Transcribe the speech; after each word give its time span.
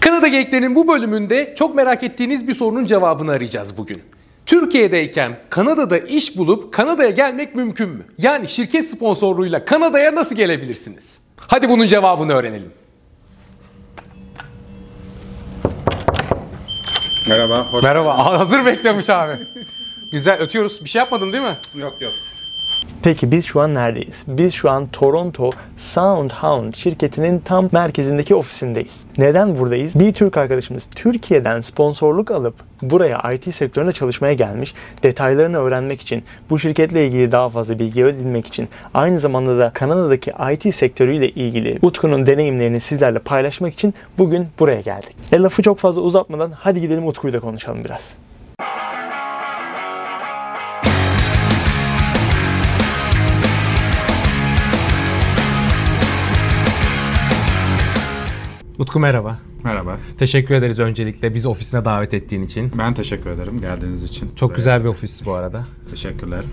Kanada 0.00 0.28
Geyiklerinin 0.28 0.74
bu 0.74 0.88
bölümünde 0.88 1.54
çok 1.58 1.74
merak 1.74 2.02
ettiğiniz 2.02 2.48
bir 2.48 2.54
sorunun 2.54 2.84
cevabını 2.84 3.30
arayacağız 3.30 3.78
bugün. 3.78 4.02
Türkiye'deyken 4.46 5.38
Kanada'da 5.50 5.98
iş 5.98 6.36
bulup 6.36 6.74
Kanada'ya 6.74 7.10
gelmek 7.10 7.54
mümkün 7.54 7.88
mü? 7.88 8.04
Yani 8.18 8.48
şirket 8.48 8.90
sponsorluğuyla 8.90 9.64
Kanada'ya 9.64 10.14
nasıl 10.14 10.36
gelebilirsiniz? 10.36 11.22
Hadi 11.36 11.68
bunun 11.68 11.86
cevabını 11.86 12.32
öğrenelim. 12.32 12.72
Merhaba, 17.28 17.66
hoş 17.72 17.82
Merhaba. 17.82 18.38
Hazır 18.38 18.66
bekliyormuş 18.66 19.10
abi. 19.10 19.38
Güzel 20.12 20.38
ötüyoruz. 20.38 20.84
Bir 20.84 20.88
şey 20.88 20.98
yapmadın 20.98 21.32
değil 21.32 21.44
mi? 21.44 21.56
Yok 21.74 21.96
yok. 22.00 22.12
Peki 23.04 23.30
biz 23.30 23.44
şu 23.44 23.60
an 23.60 23.74
neredeyiz? 23.74 24.22
Biz 24.26 24.54
şu 24.54 24.70
an 24.70 24.86
Toronto 24.86 25.50
Soundhound 25.76 26.74
şirketinin 26.74 27.38
tam 27.38 27.68
merkezindeki 27.72 28.34
ofisindeyiz. 28.34 29.06
Neden 29.18 29.58
buradayız? 29.58 29.94
Bir 29.94 30.12
Türk 30.12 30.36
arkadaşımız 30.36 30.86
Türkiye'den 30.96 31.60
sponsorluk 31.60 32.30
alıp 32.30 32.54
buraya 32.82 33.32
IT 33.32 33.54
sektöründe 33.54 33.92
çalışmaya 33.92 34.34
gelmiş. 34.34 34.74
Detaylarını 35.02 35.58
öğrenmek 35.58 36.00
için, 36.00 36.24
bu 36.50 36.58
şirketle 36.58 37.06
ilgili 37.06 37.32
daha 37.32 37.48
fazla 37.48 37.78
bilgi 37.78 38.04
edinmek 38.04 38.46
için, 38.46 38.68
aynı 38.94 39.20
zamanda 39.20 39.58
da 39.58 39.70
Kanada'daki 39.70 40.32
IT 40.52 40.74
sektörüyle 40.74 41.30
ilgili 41.30 41.78
Utku'nun 41.82 42.26
deneyimlerini 42.26 42.80
sizlerle 42.80 43.18
paylaşmak 43.18 43.74
için 43.74 43.94
bugün 44.18 44.46
buraya 44.58 44.80
geldik. 44.80 45.16
E 45.32 45.38
lafı 45.38 45.62
çok 45.62 45.78
fazla 45.78 46.00
uzatmadan 46.02 46.52
hadi 46.56 46.80
gidelim 46.80 47.06
Utku'yu 47.06 47.32
da 47.32 47.40
konuşalım 47.40 47.84
biraz. 47.84 48.23
Utku 58.84 59.00
merhaba. 59.00 59.38
Merhaba. 59.62 59.96
Teşekkür 60.18 60.54
ederiz 60.54 60.80
öncelikle 60.80 61.34
bizi 61.34 61.48
ofisine 61.48 61.84
davet 61.84 62.14
ettiğin 62.14 62.42
için. 62.42 62.72
Ben 62.78 62.94
teşekkür 62.94 63.30
ederim 63.30 63.60
geldiğiniz 63.60 64.04
için. 64.04 64.30
Çok 64.36 64.50
Buraya 64.50 64.56
güzel 64.56 64.84
bir 64.84 64.88
ofis 64.88 65.26
bu 65.26 65.32
arada. 65.32 65.64
Teşekkürler. 65.90 66.44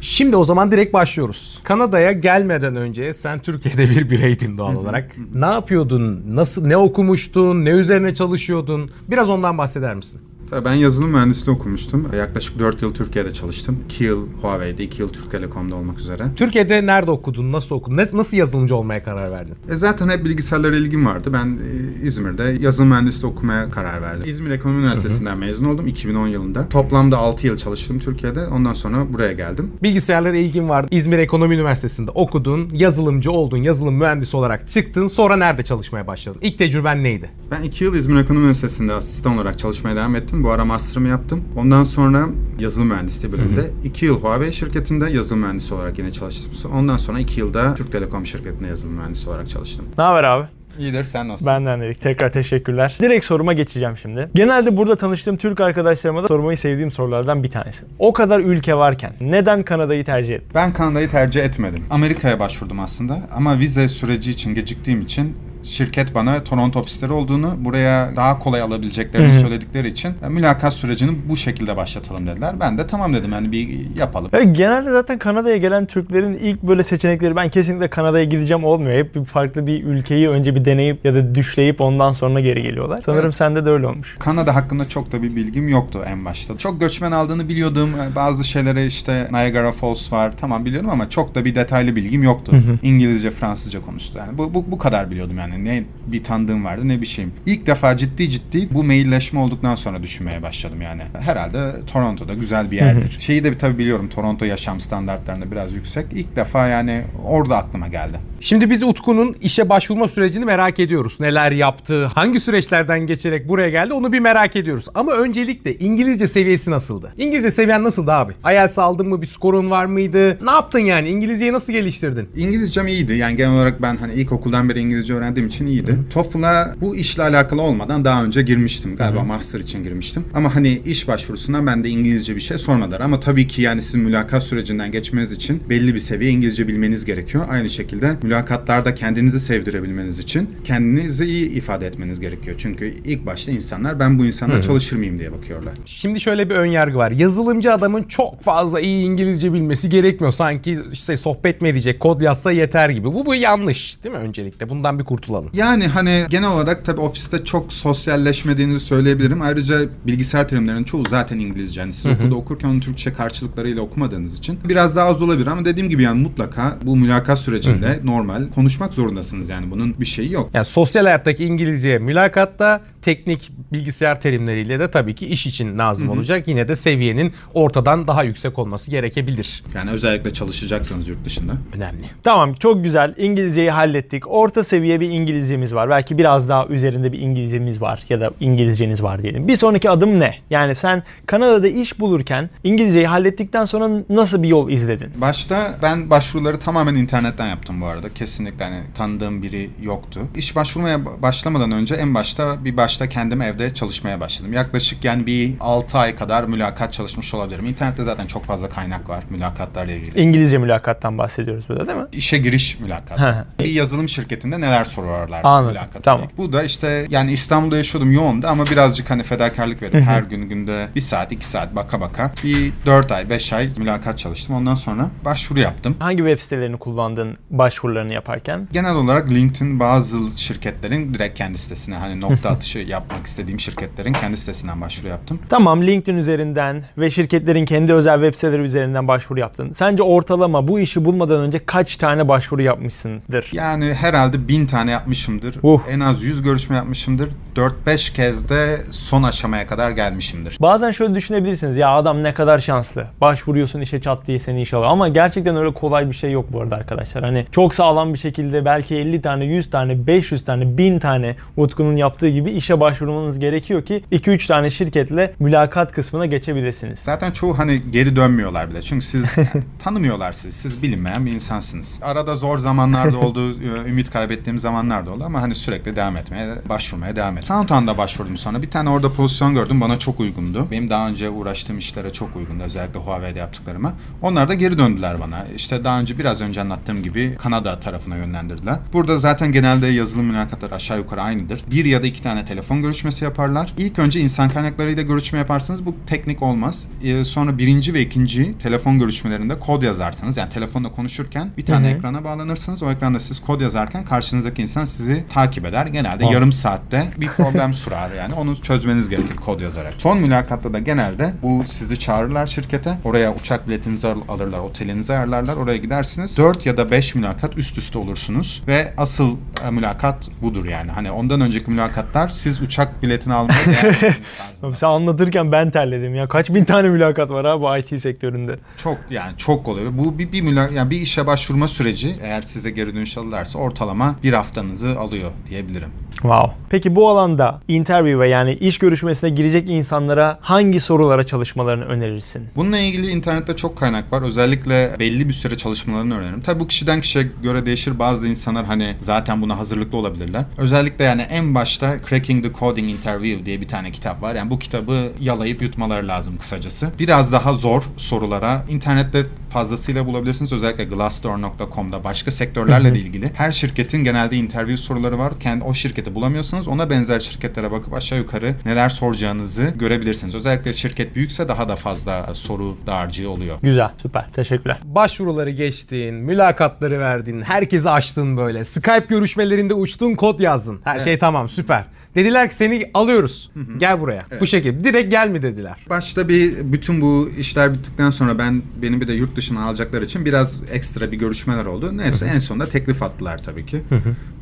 Şimdi 0.00 0.36
o 0.36 0.44
zaman 0.44 0.72
direkt 0.72 0.92
başlıyoruz. 0.92 1.60
Kanada'ya 1.64 2.12
gelmeden 2.12 2.76
önce 2.76 3.12
sen 3.12 3.38
Türkiye'de 3.38 3.90
bir 3.90 4.10
bireydin 4.10 4.58
doğal 4.58 4.76
olarak. 4.76 5.16
ne 5.34 5.46
yapıyordun? 5.46 6.22
Nasıl 6.28 6.66
ne 6.66 6.76
okumuştun? 6.76 7.64
Ne 7.64 7.70
üzerine 7.70 8.14
çalışıyordun? 8.14 8.90
Biraz 9.10 9.30
ondan 9.30 9.58
bahseder 9.58 9.94
misin? 9.94 10.20
Ben 10.64 10.74
yazılım 10.74 11.10
mühendisliği 11.10 11.56
okumuştum. 11.56 12.06
Yaklaşık 12.16 12.58
4 12.58 12.82
yıl 12.82 12.94
Türkiye'de 12.94 13.30
çalıştım. 13.32 13.76
2 13.84 14.04
yıl 14.04 14.26
Huawei'de, 14.42 14.84
2 14.84 15.02
yıl 15.02 15.08
Türk 15.08 15.30
Telekom'da 15.30 15.74
olmak 15.74 15.98
üzere. 15.98 16.22
Türkiye'de 16.36 16.86
nerede 16.86 17.10
okudun? 17.10 17.52
Nasıl 17.52 17.76
okudun? 17.76 17.96
Nasıl 17.96 18.36
yazılımcı 18.36 18.76
olmaya 18.76 19.02
karar 19.02 19.32
verdin? 19.32 19.54
E 19.70 19.76
zaten 19.76 20.08
hep 20.08 20.24
bilgisayarlara 20.24 20.76
ilgim 20.76 21.06
vardı. 21.06 21.30
Ben 21.32 21.46
e, 21.46 22.04
İzmir'de 22.06 22.56
yazılım 22.60 22.88
mühendisliği 22.88 23.32
okumaya 23.32 23.70
karar 23.70 24.02
verdim. 24.02 24.30
İzmir 24.30 24.50
Ekonomi 24.50 24.80
Üniversitesi'nden 24.80 25.38
mezun 25.38 25.64
oldum 25.64 25.86
2010 25.86 26.26
yılında. 26.28 26.68
Toplamda 26.68 27.18
6 27.18 27.46
yıl 27.46 27.56
çalıştım 27.56 27.98
Türkiye'de. 27.98 28.46
Ondan 28.46 28.72
sonra 28.74 29.12
buraya 29.12 29.32
geldim. 29.32 29.70
Bilgisayarlara 29.82 30.36
ilgin 30.36 30.68
vardı. 30.68 30.88
İzmir 30.90 31.18
Ekonomi 31.18 31.54
Üniversitesi'nde 31.54 32.10
okudun. 32.10 32.68
Yazılımcı 32.72 33.30
oldun. 33.30 33.56
Yazılım 33.58 33.94
mühendisi 33.94 34.36
olarak 34.36 34.68
çıktın. 34.68 35.06
Sonra 35.06 35.36
nerede 35.36 35.62
çalışmaya 35.62 36.06
başladın? 36.06 36.38
İlk 36.42 36.58
tecrüben 36.58 37.04
neydi? 37.04 37.30
Ben 37.50 37.62
2 37.62 37.84
yıl 37.84 37.94
İzmir 37.94 38.20
Ekonomi 38.20 38.40
Üniversitesi'nde 38.42 38.92
asistan 38.92 39.34
olarak 39.34 39.58
çalışmaya 39.58 39.96
devam 39.96 40.16
ettim. 40.16 40.41
Bu 40.42 40.50
ara 40.50 40.64
master'ımı 40.64 41.08
yaptım. 41.08 41.44
Ondan 41.56 41.84
sonra 41.84 42.26
yazılım 42.58 42.88
mühendisliği 42.88 43.32
bölümünde 43.32 43.70
2 43.84 44.06
yıl 44.06 44.20
Huawei 44.20 44.52
şirketinde 44.52 45.10
yazılım 45.10 45.42
mühendisi 45.42 45.74
olarak 45.74 45.98
yine 45.98 46.12
çalıştım. 46.12 46.72
Ondan 46.74 46.96
sonra 46.96 47.20
2 47.20 47.40
yılda 47.40 47.74
Türk 47.74 47.92
Telekom 47.92 48.26
şirketinde 48.26 48.68
yazılım 48.68 48.94
mühendisi 48.94 49.30
olarak 49.30 49.48
çalıştım. 49.48 49.84
Ne 49.98 50.04
haber 50.04 50.24
abi? 50.24 50.46
İyidir 50.78 51.04
sen 51.04 51.28
nasılsın? 51.28 51.46
Benden 51.52 51.80
dedik. 51.80 52.00
Tekrar 52.00 52.32
teşekkürler. 52.32 52.96
Direkt 53.00 53.24
soruma 53.24 53.52
geçeceğim 53.52 53.96
şimdi. 54.02 54.28
Genelde 54.34 54.76
burada 54.76 54.96
tanıştığım 54.96 55.36
Türk 55.36 55.60
arkadaşlarıma 55.60 56.22
da 56.22 56.28
sormayı 56.28 56.58
sevdiğim 56.58 56.90
sorulardan 56.90 57.42
bir 57.42 57.50
tanesi. 57.50 57.84
O 57.98 58.12
kadar 58.12 58.40
ülke 58.40 58.74
varken 58.74 59.12
neden 59.20 59.62
Kanada'yı 59.62 60.04
tercih 60.04 60.34
ettin? 60.34 60.48
Ben 60.54 60.72
Kanada'yı 60.72 61.08
tercih 61.10 61.44
etmedim. 61.44 61.84
Amerika'ya 61.90 62.40
başvurdum 62.40 62.80
aslında 62.80 63.20
ama 63.34 63.58
vize 63.58 63.88
süreci 63.88 64.30
için 64.30 64.54
geciktiğim 64.54 65.00
için 65.00 65.36
şirket 65.62 66.14
bana 66.14 66.44
Toronto 66.44 66.80
ofisleri 66.80 67.12
olduğunu, 67.12 67.54
buraya 67.58 68.16
daha 68.16 68.38
kolay 68.38 68.60
alabileceklerini 68.60 69.40
söyledikleri 69.40 69.88
için 69.88 70.12
mülakat 70.28 70.72
sürecini 70.72 71.10
bu 71.28 71.36
şekilde 71.36 71.76
başlatalım 71.76 72.26
dediler. 72.26 72.54
Ben 72.60 72.78
de 72.78 72.86
tamam 72.86 73.14
dedim 73.14 73.32
yani 73.32 73.52
bir 73.52 73.68
yapalım. 73.96 74.30
Evet, 74.32 74.56
genelde 74.56 74.90
zaten 74.90 75.18
Kanada'ya 75.18 75.56
gelen 75.56 75.86
Türklerin 75.86 76.32
ilk 76.34 76.62
böyle 76.62 76.82
seçenekleri 76.82 77.36
ben 77.36 77.48
kesinlikle 77.48 77.88
Kanada'ya 77.90 78.24
gideceğim 78.24 78.64
olmuyor. 78.64 78.98
Hep 78.98 79.14
bir 79.14 79.24
farklı 79.24 79.66
bir 79.66 79.84
ülkeyi 79.84 80.28
önce 80.28 80.54
bir 80.54 80.64
deneyip 80.64 81.04
ya 81.04 81.14
da 81.14 81.34
düşleyip 81.34 81.80
ondan 81.80 82.12
sonra 82.12 82.40
geri 82.40 82.62
geliyorlar. 82.62 83.00
Sanırım 83.06 83.24
Evet. 83.24 83.36
sende 83.36 83.64
de 83.66 83.70
öyle 83.70 83.86
olmuş. 83.86 84.16
Kanada 84.18 84.54
hakkında 84.54 84.88
çok 84.88 85.12
da 85.12 85.22
bir 85.22 85.36
bilgim 85.36 85.68
yoktu 85.68 86.00
en 86.06 86.24
başta. 86.24 86.58
Çok 86.58 86.80
göçmen 86.80 87.12
aldığını 87.12 87.48
biliyordum. 87.48 87.90
E, 88.12 88.14
Bazı 88.14 88.44
şeylere 88.44 88.86
işte 88.86 89.28
Niagara 89.30 89.72
Falls 89.72 90.12
var 90.12 90.32
tamam 90.40 90.64
biliyorum 90.64 90.90
ama 90.90 91.08
çok 91.10 91.34
da 91.34 91.44
bir 91.44 91.54
detaylı 91.54 91.96
bilgim 91.96 92.22
yoktu. 92.22 92.52
İngilizce, 92.82 93.30
Fransızca 93.30 93.80
konuştu. 93.80 94.18
Yani 94.18 94.38
bu, 94.38 94.54
bu, 94.54 94.64
bu 94.68 94.78
kadar 94.78 95.10
biliyordum 95.10 95.38
yani. 95.38 95.51
Ne 95.58 95.84
bir 96.06 96.24
tanıdığım 96.24 96.64
vardı 96.64 96.88
ne 96.88 97.00
bir 97.00 97.06
şeyim. 97.06 97.32
İlk 97.46 97.66
defa 97.66 97.96
ciddi 97.96 98.30
ciddi 98.30 98.68
bu 98.74 98.84
mailleşme 98.84 99.40
olduktan 99.40 99.74
sonra 99.74 100.02
düşünmeye 100.02 100.42
başladım 100.42 100.82
yani. 100.82 101.02
Herhalde 101.20 101.72
Toronto'da 101.86 102.34
güzel 102.34 102.70
bir 102.70 102.76
yerdir. 102.76 103.16
Şeyi 103.18 103.44
de 103.44 103.58
tabii 103.58 103.78
biliyorum 103.78 104.08
Toronto 104.08 104.44
yaşam 104.44 104.80
standartlarında 104.80 105.50
biraz 105.50 105.72
yüksek. 105.72 106.06
İlk 106.12 106.36
defa 106.36 106.66
yani 106.66 107.02
orada 107.24 107.56
aklıma 107.56 107.88
geldi. 107.88 108.18
Şimdi 108.40 108.70
biz 108.70 108.82
Utku'nun 108.82 109.36
işe 109.40 109.68
başvurma 109.68 110.08
sürecini 110.08 110.44
merak 110.44 110.80
ediyoruz. 110.80 111.16
Neler 111.20 111.52
yaptı, 111.52 112.06
hangi 112.06 112.40
süreçlerden 112.40 113.00
geçerek 113.00 113.48
buraya 113.48 113.70
geldi 113.70 113.92
onu 113.92 114.12
bir 114.12 114.20
merak 114.20 114.56
ediyoruz. 114.56 114.86
Ama 114.94 115.12
öncelikle 115.12 115.78
İngilizce 115.78 116.28
seviyesi 116.28 116.70
nasıldı? 116.70 117.12
İngilizce 117.18 117.50
seviyen 117.50 117.84
nasıldı 117.84 118.12
abi? 118.12 118.32
IELTS 118.52 118.78
aldın 118.78 119.08
mı? 119.08 119.22
Bir 119.22 119.26
skorun 119.26 119.70
var 119.70 119.84
mıydı? 119.84 120.38
Ne 120.44 120.50
yaptın 120.50 120.78
yani? 120.78 121.08
İngilizceyi 121.08 121.52
nasıl 121.52 121.72
geliştirdin? 121.72 122.28
İngilizcem 122.36 122.88
iyiydi. 122.88 123.14
Yani 123.14 123.36
genel 123.36 123.52
olarak 123.54 123.82
ben 123.82 123.96
hani 123.96 124.14
ilkokuldan 124.14 124.68
beri 124.68 124.80
İngilizce 124.80 125.14
öğrendiğim 125.42 125.48
için 125.48 125.66
iyiydi. 125.66 125.98
TOEFL'a 126.10 126.74
bu 126.80 126.96
işle 126.96 127.22
alakalı 127.22 127.62
olmadan 127.62 128.04
daha 128.04 128.24
önce 128.24 128.42
girmiştim. 128.42 128.96
Galiba 128.96 129.22
master 129.22 129.60
için 129.60 129.82
girmiştim. 129.82 130.24
Ama 130.34 130.54
hani 130.54 130.80
iş 130.86 131.08
başvurusuna 131.08 131.66
ben 131.66 131.84
de 131.84 131.88
İngilizce 131.88 132.36
bir 132.36 132.40
şey 132.40 132.58
sormadılar. 132.58 133.00
Ama 133.00 133.20
tabii 133.20 133.48
ki 133.48 133.62
yani 133.62 133.82
sizin 133.82 134.00
mülakat 134.00 134.42
sürecinden 134.42 134.92
geçmeniz 134.92 135.32
için 135.32 135.62
belli 135.68 135.94
bir 135.94 136.00
seviye 136.00 136.30
İngilizce 136.30 136.68
bilmeniz 136.68 137.04
gerekiyor. 137.04 137.44
Aynı 137.50 137.68
şekilde 137.68 138.16
mülakatlarda 138.22 138.94
kendinizi 138.94 139.40
sevdirebilmeniz 139.40 140.18
için 140.18 140.50
kendinizi 140.64 141.24
iyi 141.24 141.50
ifade 141.50 141.86
etmeniz 141.86 142.20
gerekiyor. 142.20 142.56
Çünkü 142.58 142.94
ilk 143.04 143.26
başta 143.26 143.52
insanlar 143.52 144.00
ben 144.00 144.18
bu 144.18 144.24
insanla 144.26 144.62
çalışır 144.62 144.96
mıyım 144.96 145.18
diye 145.18 145.32
bakıyorlar. 145.32 145.74
Şimdi 145.86 146.20
şöyle 146.20 146.50
bir 146.50 146.54
ön 146.54 146.66
yargı 146.66 146.98
var. 146.98 147.10
Yazılımcı 147.10 147.72
adamın 147.72 148.02
çok 148.02 148.40
fazla 148.42 148.80
iyi 148.80 149.04
İngilizce 149.04 149.52
bilmesi 149.52 149.88
gerekmiyor. 149.88 150.32
Sanki 150.32 150.78
işte 150.92 151.16
sohbet 151.16 151.60
mi 151.60 151.68
edecek, 151.68 152.00
kod 152.00 152.20
yazsa 152.20 152.52
yeter 152.52 152.88
gibi. 152.88 153.04
Bu, 153.04 153.26
bu 153.26 153.34
yanlış 153.34 154.04
değil 154.04 154.14
mi 154.14 154.20
öncelikle? 154.20 154.68
Bundan 154.68 154.98
bir 154.98 155.04
kurtulalım. 155.32 155.50
Yani 155.54 155.86
hani 155.86 156.26
genel 156.30 156.50
olarak 156.50 156.84
tabii 156.84 157.00
ofiste 157.00 157.44
çok 157.44 157.72
sosyalleşmediğinizi 157.72 158.80
söyleyebilirim. 158.80 159.42
Ayrıca 159.42 159.80
bilgisayar 160.06 160.48
terimlerinin 160.48 160.84
çoğu 160.84 161.08
zaten 161.08 161.38
İngilizce. 161.38 161.80
Yani 161.80 161.92
siz 161.92 162.06
okulda 162.06 162.34
okurken 162.34 162.68
onu 162.68 162.80
Türkçe 162.80 163.12
karşılıklarıyla 163.12 163.82
okumadığınız 163.82 164.38
için 164.38 164.58
biraz 164.64 164.96
daha 164.96 165.08
az 165.08 165.22
olabilir 165.22 165.46
ama 165.46 165.64
dediğim 165.64 165.90
gibi 165.90 166.02
yani 166.02 166.22
mutlaka 166.22 166.76
bu 166.82 166.96
mülakat 166.96 167.38
sürecinde 167.38 168.00
normal 168.04 168.50
konuşmak 168.54 168.94
zorundasınız 168.94 169.48
yani 169.48 169.70
bunun 169.70 169.94
bir 170.00 170.06
şeyi 170.06 170.32
yok. 170.32 170.50
Yani 170.54 170.64
sosyal 170.64 171.04
hayattaki 171.04 171.44
İngilizce 171.44 171.98
mülakatta 171.98 172.80
teknik 173.02 173.50
bilgisayar 173.72 174.20
terimleriyle 174.20 174.78
de 174.78 174.90
tabii 174.90 175.14
ki 175.14 175.26
iş 175.26 175.46
için 175.46 175.78
lazım 175.78 176.08
olacak. 176.08 176.48
Yine 176.48 176.68
de 176.68 176.76
seviyenin 176.76 177.32
ortadan 177.54 178.08
daha 178.08 178.22
yüksek 178.22 178.58
olması 178.58 178.90
gerekebilir. 178.90 179.64
Yani 179.74 179.90
özellikle 179.90 180.32
çalışacaksanız 180.32 181.08
yurt 181.08 181.24
dışında. 181.24 181.52
Önemli. 181.76 182.02
Tamam 182.22 182.54
çok 182.54 182.84
güzel. 182.84 183.14
İngilizceyi 183.16 183.70
hallettik. 183.70 184.30
Orta 184.30 184.64
seviye 184.64 185.00
bir 185.00 185.10
İngilizcemiz 185.10 185.74
var. 185.74 185.90
Belki 185.90 186.18
biraz 186.18 186.48
daha 186.48 186.66
üzerinde 186.66 187.12
bir 187.12 187.18
İngilizcemiz 187.18 187.80
var 187.80 188.02
ya 188.08 188.20
da 188.20 188.30
İngilizceniz 188.40 189.02
var 189.02 189.22
diyelim. 189.22 189.48
Bir 189.48 189.56
sonraki 189.56 189.90
adım 189.90 190.20
ne? 190.20 190.38
Yani 190.50 190.74
sen 190.74 191.02
Kanada'da 191.26 191.68
iş 191.68 192.00
bulurken 192.00 192.50
İngilizceyi 192.64 193.06
hallettikten 193.06 193.64
sonra 193.64 193.88
nasıl 194.08 194.42
bir 194.42 194.48
yol 194.48 194.70
izledin? 194.70 195.08
Başta 195.16 195.78
ben 195.82 196.10
başvuruları 196.10 196.58
tamamen 196.58 196.94
internetten 196.94 197.46
yaptım 197.46 197.80
bu 197.80 197.86
arada. 197.86 198.14
Kesinlikle 198.14 198.64
hani 198.64 198.80
tanıdığım 198.94 199.42
biri 199.42 199.70
yoktu. 199.82 200.20
İş 200.36 200.56
başvurmaya 200.56 201.22
başlamadan 201.22 201.72
önce 201.72 201.94
en 201.94 202.14
başta 202.14 202.64
bir 202.64 202.76
başvuru 202.76 202.91
başta 202.92 203.08
kendim 203.08 203.42
evde 203.42 203.74
çalışmaya 203.74 204.20
başladım. 204.20 204.52
Yaklaşık 204.52 205.04
yani 205.04 205.26
bir 205.26 205.54
6 205.60 205.98
ay 205.98 206.16
kadar 206.16 206.44
mülakat 206.44 206.92
çalışmış 206.92 207.34
olabilirim. 207.34 207.66
İnternette 207.66 208.04
zaten 208.04 208.26
çok 208.26 208.44
fazla 208.44 208.68
kaynak 208.68 209.08
var 209.08 209.24
mülakatlarla 209.30 209.92
ilgili. 209.92 210.20
İngilizce 210.20 210.58
mülakattan 210.58 211.18
bahsediyoruz 211.18 211.68
burada 211.68 211.86
değil 211.86 211.98
mi? 211.98 212.04
İşe 212.12 212.38
giriş 212.38 212.80
mülakatı. 212.80 213.46
bir 213.58 213.64
yazılım 213.64 214.08
şirketinde 214.08 214.60
neler 214.60 214.84
sorarlar 214.84 215.40
Anladım, 215.44 215.72
mülakatı. 215.72 216.02
tamam. 216.02 216.28
Bu 216.36 216.52
da 216.52 216.62
işte 216.62 217.06
yani 217.10 217.32
İstanbul'da 217.32 217.76
yaşıyordum 217.76 218.12
yoğundu 218.12 218.46
ama 218.46 218.64
birazcık 218.66 219.10
hani 219.10 219.22
fedakarlık 219.22 219.82
verip 219.82 219.94
her 219.94 220.22
gün 220.22 220.48
günde 220.48 220.88
bir 220.94 221.00
saat 221.00 221.32
iki 221.32 221.46
saat 221.46 221.74
baka 221.76 222.00
baka 222.00 222.32
bir 222.44 222.72
4 222.86 223.12
ay 223.12 223.30
5 223.30 223.52
ay 223.52 223.70
mülakat 223.76 224.18
çalıştım. 224.18 224.56
Ondan 224.56 224.74
sonra 224.74 225.08
başvuru 225.24 225.60
yaptım. 225.60 225.96
Hangi 225.98 226.18
web 226.18 226.40
sitelerini 226.40 226.76
kullandın 226.78 227.36
başvurularını 227.50 228.12
yaparken? 228.12 228.68
Genel 228.72 228.94
olarak 228.94 229.30
LinkedIn 229.30 229.80
bazı 229.80 230.18
şirketlerin 230.36 231.14
direkt 231.14 231.38
kendi 231.38 231.58
sitesine 231.58 231.96
hani 231.96 232.20
nokta 232.20 232.50
atışı 232.52 232.78
yapmak 232.88 233.26
istediğim 233.26 233.60
şirketlerin 233.60 234.12
kendi 234.12 234.36
sitesinden 234.36 234.80
başvuru 234.80 235.08
yaptım. 235.08 235.38
Tamam 235.48 235.86
LinkedIn 235.86 236.18
üzerinden 236.18 236.84
ve 236.98 237.10
şirketlerin 237.10 237.66
kendi 237.66 237.92
özel 237.92 238.14
web 238.14 238.34
siteleri 238.34 238.62
üzerinden 238.62 239.08
başvuru 239.08 239.40
yaptın. 239.40 239.72
Sence 239.72 240.02
ortalama 240.02 240.68
bu 240.68 240.80
işi 240.80 241.04
bulmadan 241.04 241.40
önce 241.40 241.66
kaç 241.66 241.96
tane 241.96 242.28
başvuru 242.28 242.62
yapmışsındır? 242.62 243.50
Yani 243.52 243.94
herhalde 243.94 244.48
bin 244.48 244.66
tane 244.66 244.90
yapmışımdır. 244.90 245.56
Uh. 245.62 245.80
En 245.90 246.00
az 246.00 246.22
100 246.22 246.42
görüşme 246.42 246.76
yapmışımdır. 246.76 247.28
4-5 247.56 248.14
kez 248.14 248.48
de 248.48 248.80
son 248.90 249.22
aşamaya 249.22 249.66
kadar 249.66 249.90
gelmişimdir. 249.90 250.56
Bazen 250.60 250.90
şöyle 250.90 251.14
düşünebilirsiniz 251.14 251.76
ya 251.76 251.90
adam 251.90 252.22
ne 252.22 252.34
kadar 252.34 252.58
şanslı. 252.58 253.06
Başvuruyorsun 253.20 253.80
işe 253.80 254.00
çat 254.00 254.26
diye 254.26 254.38
seni 254.38 254.62
alıyor. 254.62 254.90
Ama 254.90 255.08
gerçekten 255.08 255.56
öyle 255.56 255.72
kolay 255.72 256.10
bir 256.10 256.14
şey 256.14 256.32
yok 256.32 256.46
bu 256.52 256.60
arada 256.60 256.76
arkadaşlar. 256.76 257.24
Hani 257.24 257.46
çok 257.52 257.74
sağlam 257.74 258.14
bir 258.14 258.18
şekilde 258.18 258.64
belki 258.64 258.96
50 258.96 259.22
tane, 259.22 259.44
100 259.44 259.70
tane, 259.70 260.06
500 260.06 260.44
tane, 260.44 260.78
1000 260.78 260.98
tane 260.98 261.36
Utku'nun 261.56 261.96
yaptığı 261.96 262.28
gibi 262.28 262.50
işe 262.50 262.71
başvurmanız 262.80 263.38
gerekiyor 263.38 263.84
ki 263.84 264.04
2-3 264.12 264.46
tane 264.48 264.70
şirketle 264.70 265.34
mülakat 265.40 265.92
kısmına 265.92 266.26
geçebilirsiniz. 266.26 266.98
Zaten 266.98 267.30
çoğu 267.30 267.58
hani 267.58 267.82
geri 267.90 268.16
dönmüyorlar 268.16 268.70
bile. 268.70 268.82
Çünkü 268.82 269.06
siz 269.06 269.24
tanımıyorlar 269.84 270.32
sizi. 270.32 270.58
Siz 270.58 270.82
bilinmeyen 270.82 271.26
bir 271.26 271.32
insansınız. 271.32 271.98
Arada 272.02 272.36
zor 272.36 272.58
zamanlarda 272.58 273.18
oldu, 273.18 273.50
e, 273.86 273.90
ümit 273.90 274.10
kaybettiğim 274.10 274.58
zamanlar 274.58 275.06
da 275.06 275.10
oldu 275.10 275.24
ama 275.24 275.42
hani 275.42 275.54
sürekli 275.54 275.96
devam 275.96 276.16
etmeye, 276.16 276.54
başvurmaya 276.68 277.16
devam 277.16 277.38
ettim. 277.38 277.46
Soundhound'a 277.46 277.98
başvurdum 277.98 278.36
sonra. 278.36 278.62
Bir 278.62 278.70
tane 278.70 278.90
orada 278.90 279.12
pozisyon 279.12 279.54
gördüm. 279.54 279.80
Bana 279.80 279.98
çok 279.98 280.20
uygundu. 280.20 280.66
Benim 280.70 280.90
daha 280.90 281.08
önce 281.08 281.30
uğraştığım 281.30 281.78
işlere 281.78 282.12
çok 282.12 282.36
uygundu. 282.36 282.62
Özellikle 282.62 282.98
Huawei'de 282.98 283.38
yaptıklarıma. 283.38 283.92
Onlar 284.22 284.48
da 284.48 284.54
geri 284.54 284.78
döndüler 284.78 285.20
bana. 285.20 285.44
İşte 285.56 285.84
daha 285.84 286.00
önce 286.00 286.18
biraz 286.18 286.40
önce 286.40 286.60
anlattığım 286.60 287.02
gibi 287.02 287.36
Kanada 287.42 287.80
tarafına 287.80 288.16
yönlendirdiler. 288.16 288.78
Burada 288.92 289.18
zaten 289.18 289.52
genelde 289.52 289.86
yazılım 289.86 290.26
mülakatları 290.26 290.74
aşağı 290.74 290.98
yukarı 290.98 291.22
aynıdır. 291.22 291.64
Bir 291.70 291.84
ya 291.84 292.02
da 292.02 292.06
iki 292.06 292.22
tane 292.22 292.44
telefon 292.44 292.61
görüşmesi 292.70 293.24
yaparlar. 293.24 293.72
İlk 293.78 293.98
önce 293.98 294.20
insan 294.20 294.48
kaynaklarıyla 294.48 295.02
görüşme 295.02 295.38
yaparsanız 295.38 295.86
bu 295.86 295.94
teknik 296.06 296.42
olmaz. 296.42 296.84
Ee, 297.04 297.24
sonra 297.24 297.58
birinci 297.58 297.94
ve 297.94 298.00
ikinci 298.00 298.58
telefon 298.58 298.98
görüşmelerinde 298.98 299.58
kod 299.58 299.82
yazarsınız. 299.82 300.36
Yani 300.36 300.48
telefonla 300.50 300.92
konuşurken 300.92 301.50
bir 301.56 301.66
tane 301.66 301.88
Hı 301.88 301.92
hı. 301.92 301.96
ekrana 301.96 302.24
bağlanırsınız. 302.24 302.82
O 302.82 302.90
ekranda 302.90 303.20
siz 303.20 303.40
kod 303.40 303.60
yazarken 303.60 304.04
karşınızdaki 304.04 304.62
insan 304.62 304.84
sizi 304.84 305.24
takip 305.28 305.64
eder. 305.66 305.86
Genelde 305.86 306.26
Aa. 306.26 306.32
yarım 306.32 306.52
saatte 306.52 307.08
bir 307.20 307.28
problem 307.28 307.74
sürer 307.82 308.10
yani. 308.16 308.34
Onu 308.34 308.62
çözmeniz 308.62 309.08
gerekir 309.08 309.36
kod 309.36 309.60
yazarak. 309.60 309.94
Son 309.98 310.18
mülakatta 310.18 310.72
da 310.72 310.78
genelde 310.78 311.32
bu 311.42 311.64
sizi 311.66 311.98
çağırırlar 311.98 312.46
şirkete. 312.46 312.98
Oraya 313.04 313.34
uçak 313.34 313.68
biletinizi 313.68 314.06
al- 314.08 314.20
alırlar, 314.28 314.58
otelinizi 314.58 315.12
ayarlarlar. 315.12 315.56
Oraya 315.56 315.76
gidersiniz. 315.76 316.36
4 316.36 316.66
ya 316.66 316.76
da 316.76 316.90
5 316.90 317.14
mülakat 317.14 317.58
üst 317.58 317.78
üste 317.78 317.98
olursunuz 317.98 318.62
ve 318.66 318.94
asıl 318.96 319.36
e, 319.66 319.70
mülakat 319.70 320.28
budur 320.42 320.64
yani. 320.64 320.90
Hani 320.90 321.10
ondan 321.10 321.40
önceki 321.40 321.70
mülakatlar 321.70 322.28
siz 322.28 322.51
uçak 322.60 323.02
biletini 323.02 323.34
almaya 323.34 323.66
değer 323.66 324.16
Sen 324.76 324.88
anlatırken 324.88 325.52
ben 325.52 325.70
terledim 325.70 326.14
ya. 326.14 326.28
Kaç 326.28 326.50
bin 326.50 326.64
tane 326.64 326.88
mülakat 326.88 327.30
var 327.30 327.44
abi 327.44 327.62
bu 327.62 327.76
IT 327.76 328.02
sektöründe. 328.02 328.56
Çok 328.82 328.98
yani 329.10 329.32
çok 329.36 329.68
oluyor. 329.68 329.92
Bu 329.94 330.18
bir 330.18 330.32
bir 330.32 330.42
müla- 330.42 330.72
yani 330.74 330.90
bir 330.90 331.00
işe 331.00 331.26
başvurma 331.26 331.68
süreci 331.68 332.14
eğer 332.22 332.42
size 332.42 332.70
geri 332.70 332.94
dönüş 332.94 333.18
alırlarsa 333.18 333.58
ortalama 333.58 334.14
bir 334.22 334.32
haftanızı 334.32 334.98
alıyor 334.98 335.30
diyebilirim. 335.48 335.88
Wow. 336.12 336.52
Peki 336.70 336.96
bu 336.96 337.08
alanda 337.08 337.60
interview'e 337.68 338.28
yani 338.28 338.52
iş 338.54 338.78
görüşmesine 338.78 339.30
girecek 339.30 339.68
insanlara 339.70 340.38
hangi 340.40 340.80
sorulara 340.80 341.24
çalışmalarını 341.24 341.84
önerirsin? 341.84 342.48
Bununla 342.56 342.78
ilgili 342.78 343.10
internette 343.10 343.56
çok 343.56 343.78
kaynak 343.78 344.12
var. 344.12 344.22
Özellikle 344.22 344.96
belli 344.98 345.28
bir 345.28 345.32
süre 345.34 345.56
çalışmalarını 345.56 346.18
öneririm. 346.18 346.40
Tabii 346.40 346.60
bu 346.60 346.68
kişiden 346.68 347.00
kişiye 347.00 347.26
göre 347.42 347.66
değişir. 347.66 347.98
Bazı 347.98 348.28
insanlar 348.28 348.64
hani 348.64 348.96
zaten 348.98 349.42
buna 349.42 349.58
hazırlıklı 349.58 349.98
olabilirler. 349.98 350.44
Özellikle 350.58 351.04
yani 351.04 351.22
en 351.22 351.54
başta 351.54 351.96
Cracking 352.08 352.41
the 352.42 352.52
Coding 352.52 352.94
Interview 352.94 353.46
diye 353.46 353.60
bir 353.60 353.68
tane 353.68 353.92
kitap 353.92 354.22
var. 354.22 354.34
Yani 354.34 354.50
bu 354.50 354.58
kitabı 354.58 355.12
yalayıp 355.20 355.62
yutmaları 355.62 356.08
lazım 356.08 356.38
kısacası. 356.38 356.92
Biraz 356.98 357.32
daha 357.32 357.54
zor 357.54 357.82
sorulara 357.96 358.64
internette 358.68 359.26
fazlasıyla 359.52 360.06
bulabilirsiniz. 360.06 360.52
Özellikle 360.52 360.84
Glassdoor.com'da 360.84 362.04
başka 362.04 362.30
sektörlerle 362.30 362.94
de 362.94 362.98
ilgili. 362.98 363.30
Her 363.34 363.52
şirketin 363.52 364.04
genelde 364.04 364.36
interview 364.36 364.76
soruları 364.76 365.18
var. 365.18 365.32
Kendi 365.40 365.64
o 365.64 365.74
şirketi 365.74 366.14
bulamıyorsanız 366.14 366.68
ona 366.68 366.90
benzer 366.90 367.20
şirketlere 367.20 367.70
bakıp 367.70 367.94
aşağı 367.94 368.18
yukarı 368.18 368.54
neler 368.64 368.88
soracağınızı 368.88 369.74
görebilirsiniz. 369.76 370.34
Özellikle 370.34 370.72
şirket 370.72 371.16
büyükse 371.16 371.48
daha 371.48 371.68
da 371.68 371.76
fazla 371.76 372.34
soru 372.34 372.76
dağarcığı 372.86 373.30
oluyor. 373.30 373.58
Güzel, 373.62 373.90
süper. 374.02 374.32
Teşekkürler. 374.32 374.78
Başvuruları 374.84 375.50
geçtin, 375.50 376.14
mülakatları 376.14 377.00
verdin, 377.00 377.42
herkesi 377.42 377.90
açtın 377.90 378.36
böyle. 378.36 378.64
Skype 378.64 379.06
görüşmelerinde 379.08 379.74
uçtun, 379.74 380.14
kod 380.14 380.40
yazdın. 380.40 380.80
Her 380.84 381.00
şey 381.00 381.18
tamam, 381.18 381.48
süper. 381.48 381.84
Dediler 382.14 382.48
ki 382.48 382.54
seni 382.54 382.90
alıyoruz. 382.94 383.50
Gel 383.78 384.00
buraya. 384.00 384.26
Bu 384.40 384.46
şekilde. 384.46 384.84
Direkt 384.84 385.10
gel 385.10 385.28
mi 385.28 385.42
dediler. 385.42 385.76
Başta 385.90 386.28
bir 386.28 386.72
bütün 386.72 387.00
bu 387.00 387.30
işler 387.38 387.74
bittikten 387.74 388.10
sonra 388.10 388.38
ben 388.38 388.62
beni 388.82 389.00
bir 389.00 389.08
de 389.08 389.12
yurt 389.12 389.36
dışına 389.42 389.64
alacaklar 389.64 390.02
için 390.02 390.24
biraz 390.24 390.62
ekstra 390.72 391.12
bir 391.12 391.16
görüşmeler 391.16 391.66
oldu. 391.66 391.96
Neyse 391.96 392.26
en 392.34 392.38
sonunda 392.38 392.66
teklif 392.66 393.02
attılar 393.02 393.42
tabii 393.42 393.66
ki. 393.66 393.82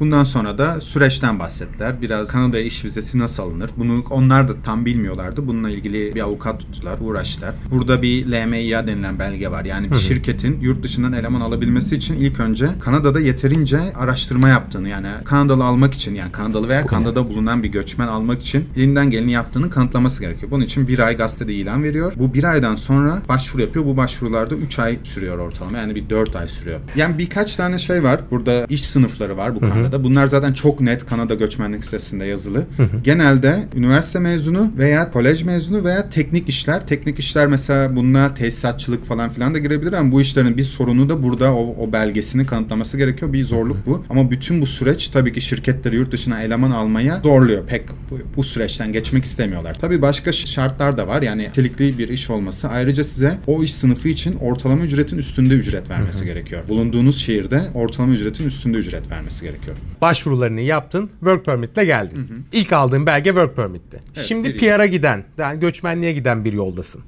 Bundan 0.00 0.25
sonra 0.25 0.58
da 0.58 0.81
süreçten 0.81 1.38
bahsettiler. 1.38 2.02
Biraz 2.02 2.29
Kanada'ya 2.29 2.64
iş 2.64 2.85
vizesi 2.85 3.19
nasıl 3.19 3.43
alınır? 3.43 3.70
Bunu 3.76 4.05
onlar 4.11 4.49
da 4.49 4.52
tam 4.62 4.85
bilmiyorlardı. 4.85 5.47
Bununla 5.47 5.70
ilgili 5.70 6.14
bir 6.14 6.20
avukat 6.20 6.61
tuttular, 6.61 6.99
uğraştılar. 7.00 7.55
Burada 7.70 8.02
bir 8.02 8.26
LMIA 8.26 8.87
denilen 8.87 9.19
belge 9.19 9.50
var. 9.50 9.64
Yani 9.64 9.91
bir 9.91 9.97
şirketin 9.97 10.61
yurt 10.61 10.82
dışından 10.82 11.12
eleman 11.12 11.41
alabilmesi 11.41 11.97
için 11.97 12.14
ilk 12.14 12.41
önce 12.41 12.69
Kanada'da 12.81 13.20
yeterince 13.20 13.79
araştırma 13.94 14.49
yaptığını 14.49 14.88
yani 14.88 15.08
Kanadalı 15.25 15.64
almak 15.64 15.94
için 15.94 16.14
yani 16.14 16.32
Kanadalı 16.32 16.69
veya 16.69 16.87
Kanada'da 16.87 17.29
bulunan 17.29 17.62
bir 17.62 17.69
göçmen 17.69 18.08
almak 18.08 18.43
için 18.43 18.69
elinden 18.76 19.11
geleni 19.11 19.32
yaptığını 19.32 19.70
kanıtlaması 19.70 20.20
gerekiyor. 20.20 20.50
Bunun 20.50 20.64
için 20.64 20.88
bir 20.88 20.99
ay 20.99 21.17
gazetede 21.17 21.55
ilan 21.55 21.85
veriyor. 21.85 22.12
Bu 22.17 22.35
bir 22.35 22.44
aydan 22.44 22.76
sonra 22.76 23.23
başvuru 23.29 23.62
yapıyor. 23.62 23.85
Bu 23.85 23.97
başvurularda 23.97 24.55
3 24.55 24.79
ay 24.79 24.89
sürüyor 25.02 25.38
ortalama. 25.38 25.78
Yani 25.78 25.94
bir 25.94 26.10
4 26.10 26.37
ay 26.37 26.48
sürüyor. 26.48 26.81
Yani 26.96 27.19
birkaç 27.19 27.56
tane 27.56 27.78
şey 27.78 28.02
var. 28.02 28.20
Burada 28.31 28.66
iş 28.69 28.84
sınıfları 28.84 29.37
var 29.37 29.54
bu 29.54 29.60
Kanada'da. 29.60 30.04
Bunlar 30.04 30.26
zaten 30.26 30.52
çok 30.52 30.81
net 30.81 31.06
Kanada 31.06 31.34
göçmenlik 31.34 31.84
sitesinde 31.84 32.25
yazılı. 32.25 32.66
Genelde 33.04 33.64
üniversite 33.76 34.19
mezunu 34.19 34.72
veya 34.78 35.10
kolej 35.10 35.42
mezunu 35.42 35.84
veya 35.84 36.10
teknik 36.10 36.48
işler. 36.48 36.87
Teknik 36.87 37.19
işler 37.19 37.46
mesela 37.46 37.96
bununla 37.96 38.34
tesisatçılık 38.34 39.06
falan 39.06 39.31
filan 39.31 39.54
da 39.54 39.58
girebilir 39.58 39.92
ama 39.92 40.12
bu 40.12 40.20
işlerin 40.20 40.56
bir 40.56 40.64
sorunu 40.64 41.08
da 41.08 41.22
burada 41.22 41.54
o, 41.54 41.76
o 41.84 41.92
belgesini 41.92 42.46
kanıtlaması 42.46 42.96
gerekiyor. 42.96 43.32
Bir 43.32 43.44
zorluk 43.44 43.87
bu. 43.87 44.04
Ama 44.10 44.31
bütün 44.31 44.60
bu 44.62 44.66
süreç 44.66 45.08
tabii 45.08 45.32
ki 45.32 45.40
şirketleri 45.40 45.96
yurt 45.96 46.12
dışına 46.12 46.42
eleman 46.42 46.70
almaya 46.70 47.20
zorluyor. 47.25 47.66
Pek 47.66 47.88
bu, 48.10 48.19
bu 48.37 48.44
süreçten 48.44 48.92
geçmek 48.92 49.25
istemiyorlar. 49.25 49.75
Tabii 49.81 50.02
başka 50.02 50.32
şartlar 50.32 50.97
da 50.97 51.09
var. 51.09 51.23
Yani 51.23 51.42
nitelikli 51.42 51.99
bir 51.99 52.09
iş 52.09 52.30
olması. 52.30 52.68
Ayrıca 52.68 53.04
size 53.04 53.38
o 53.47 53.62
iş 53.62 53.75
sınıfı 53.75 54.09
için 54.09 54.37
ortalama 54.37 54.79
ücretin 54.84 55.18
üstünde 55.18 55.54
ücret 55.54 55.90
vermesi 55.90 56.25
gerekiyor. 56.25 56.68
Bulunduğunuz 56.68 57.18
şehirde 57.18 57.62
ortalama 57.75 58.14
ücretin 58.14 58.46
üstünde 58.46 58.78
ücret 58.78 59.10
vermesi 59.10 59.44
gerekiyor. 59.44 59.76
Başvurularını 60.00 60.60
yaptın, 60.60 61.10
work 61.18 61.44
permit'le 61.44 61.75
geldin. 61.84 62.44
İlk 62.52 62.72
aldığın 62.72 63.06
belge 63.06 63.30
work 63.30 63.56
permit'ti. 63.56 64.00
Şimdi 64.14 64.49
bir 64.49 64.54
yıl. 64.54 64.76
PR'a 64.76 64.87
giden, 64.87 65.25
yani 65.38 65.60
göçmenliğe 65.60 66.12
giden 66.12 66.44
bir 66.44 66.52
yoldasın. 66.52 67.02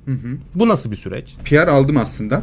Bu 0.55 0.69
nasıl 0.69 0.91
bir 0.91 0.97
süreç? 0.97 1.35
PR 1.45 1.69
aldım 1.69 1.97
aslında. 1.97 2.43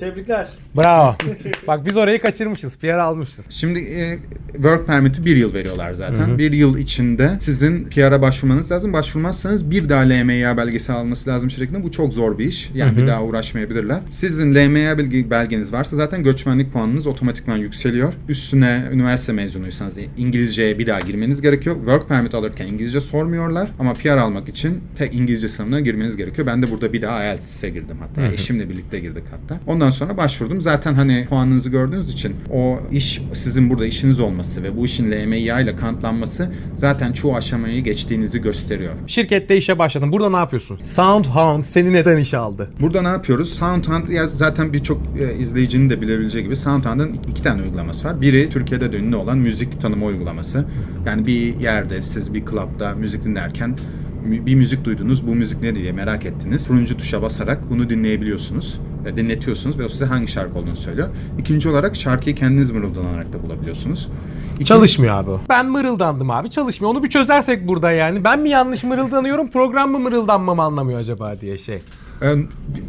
Tebrikler. 0.00 0.48
Bravo. 0.76 1.16
Bak 1.66 1.86
biz 1.86 1.96
orayı 1.96 2.20
kaçırmışız. 2.20 2.78
PR 2.78 2.98
almışsın. 2.98 3.44
Şimdi 3.50 3.78
e, 3.78 4.18
work 4.52 4.86
permit'i 4.86 5.24
bir 5.24 5.36
yıl 5.36 5.54
veriyorlar 5.54 5.92
zaten. 5.92 6.38
Bir 6.38 6.52
yıl 6.52 6.78
içinde 6.78 7.36
sizin 7.40 7.84
PR'a 7.84 8.22
başvurmanız 8.22 8.72
lazım. 8.72 8.92
Başvurmazsanız 8.92 9.70
bir 9.70 9.88
daha 9.88 10.00
LMIA 10.02 10.56
belgesi 10.56 10.92
alması 10.92 11.30
lazım 11.30 11.50
şirketin. 11.50 11.82
Bu 11.82 11.92
çok 11.92 12.12
zor 12.12 12.38
bir 12.38 12.44
iş. 12.44 12.70
Yani 12.74 12.96
bir 12.96 13.06
daha 13.06 13.24
uğraşmayabilirler. 13.24 14.00
Siz 14.10 14.29
Sizin 14.30 14.54
LMA 14.54 14.98
belge- 14.98 15.30
belgeniz 15.30 15.72
varsa 15.72 15.96
zaten 15.96 16.22
göçmenlik 16.22 16.72
puanınız 16.72 17.06
otomatikman 17.06 17.56
yükseliyor. 17.56 18.12
Üstüne 18.28 18.84
üniversite 18.92 19.32
mezunuysanız 19.32 19.98
İngilizceye 20.18 20.78
bir 20.78 20.86
daha 20.86 21.00
girmeniz 21.00 21.40
gerekiyor. 21.42 21.76
Work 21.76 22.08
permit 22.08 22.34
alırken 22.34 22.66
İngilizce 22.66 23.00
sormuyorlar 23.00 23.70
ama 23.78 23.92
PR 23.92 24.06
almak 24.16 24.48
için 24.48 24.80
tek 24.96 25.14
İngilizce 25.14 25.48
sınavına 25.48 25.80
girmeniz 25.80 26.16
gerekiyor. 26.16 26.46
Ben 26.46 26.62
de 26.62 26.70
burada 26.70 26.92
bir 26.92 27.02
daha 27.02 27.24
IELTS'e 27.24 27.70
girdim 27.70 27.96
hatta. 28.00 28.32
Eşimle 28.32 28.68
birlikte 28.68 29.00
girdik 29.00 29.24
hatta. 29.30 29.60
Ondan 29.66 29.90
sonra 29.90 30.16
başvurdum. 30.16 30.60
Zaten 30.60 30.94
hani 30.94 31.26
puanınızı 31.30 31.70
gördüğünüz 31.70 32.10
için 32.12 32.36
o 32.52 32.80
iş 32.92 33.22
sizin 33.34 33.70
burada 33.70 33.86
işiniz 33.86 34.20
olması 34.20 34.62
ve 34.62 34.76
bu 34.76 34.86
işin 34.86 35.10
LMA 35.12 35.36
ile 35.60 35.76
kanıtlanması 35.76 36.50
zaten 36.76 37.12
çoğu 37.12 37.36
aşamayı 37.36 37.84
geçtiğinizi 37.84 38.42
gösteriyor. 38.42 38.92
Şirkette 39.06 39.56
işe 39.56 39.78
başladın. 39.78 40.12
Burada 40.12 40.30
ne 40.30 40.36
yapıyorsun? 40.36 40.78
Soundhound 40.84 41.64
seni 41.64 41.92
neden 41.92 42.16
işe 42.16 42.36
aldı? 42.38 42.70
Burada 42.80 43.02
ne 43.02 43.08
yapıyoruz? 43.08 43.54
SoundHound 43.54 44.08
ya 44.20 44.28
zaten 44.28 44.72
birçok 44.72 45.00
e, 45.20 45.34
izleyicinin 45.38 45.90
de 45.90 46.00
bilebileceği 46.00 46.44
gibi 46.44 46.56
SoundHound'ın 46.56 47.16
iki 47.30 47.42
tane 47.42 47.62
uygulaması 47.62 48.08
var. 48.08 48.20
Biri 48.20 48.48
Türkiye'de 48.48 48.92
de 48.92 48.96
ünlü 48.96 49.16
olan 49.16 49.38
müzik 49.38 49.80
tanıma 49.80 50.06
uygulaması. 50.06 50.64
Yani 51.06 51.26
bir 51.26 51.60
yerde 51.60 52.02
siz 52.02 52.34
bir 52.34 52.44
klapta 52.44 52.94
müzik 52.94 53.24
dinlerken 53.24 53.76
bir 54.24 54.54
müzik 54.54 54.84
duydunuz, 54.84 55.26
bu 55.26 55.34
müzik 55.34 55.62
ne 55.62 55.74
diye 55.74 55.92
merak 55.92 56.26
ettiniz. 56.26 56.66
Turuncu 56.66 56.96
tuşa 56.96 57.22
basarak 57.22 57.70
bunu 57.70 57.90
dinleyebiliyorsunuz. 57.90 58.80
E, 59.06 59.16
Dinletiyorsunuz 59.16 59.78
ve 59.78 59.84
o 59.84 59.88
size 59.88 60.04
hangi 60.04 60.28
şarkı 60.28 60.58
olduğunu 60.58 60.76
söylüyor. 60.76 61.08
İkinci 61.38 61.68
olarak 61.68 61.96
şarkıyı 61.96 62.34
kendiniz 62.36 62.70
mırıldanarak 62.70 63.32
da 63.32 63.42
bulabiliyorsunuz. 63.42 64.08
İkinci- 64.54 64.64
Çalışmıyor 64.68 65.14
abi. 65.14 65.30
Ben 65.48 65.66
mırıldandım 65.66 66.30
abi 66.30 66.50
çalışmıyor. 66.50 66.92
Onu 66.94 67.02
bir 67.02 67.08
çözersek 67.08 67.68
burada 67.68 67.92
yani. 67.92 68.24
Ben 68.24 68.40
mi 68.40 68.50
yanlış 68.50 68.84
mırıldanıyorum 68.84 69.50
program 69.50 69.90
mı 69.90 69.98
mırıldanmamı 69.98 70.62
anlamıyor 70.62 71.00
acaba 71.00 71.40
diye 71.40 71.58
şey. 71.58 71.82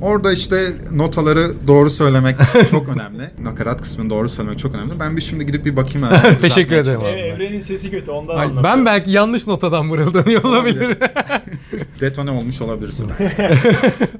Orada 0.02 0.32
işte 0.34 0.68
notaları 0.92 1.52
doğru 1.68 1.90
söylemek 1.90 2.36
çok 2.72 2.90
önemli. 2.90 3.30
Nakarat 3.44 3.82
kısmını 3.82 4.10
doğru 4.10 4.30
söylemek 4.30 4.60
çok 4.60 4.76
önemli. 4.76 4.94
Ben 5.00 5.18
bir 5.18 5.22
şimdi 5.22 5.46
gidip 5.46 5.66
bir 5.66 5.76
bakayım. 5.76 6.08
hemen. 6.12 6.36
Teşekkür 6.36 6.76
ederim. 6.76 7.02
Evrenin 7.02 7.60
sesi 7.60 7.92
kötü 7.92 8.12
ondan 8.12 8.38
Ay, 8.38 8.50
ben 8.64 8.86
belki 8.86 9.12
yanlış 9.12 9.48
notadan 9.48 9.86
mırıldanıyor 9.86 10.44
olabilir. 10.44 10.98
Detone 12.02 12.32
olmuş 12.32 12.62
olabilirsin. 12.62 13.08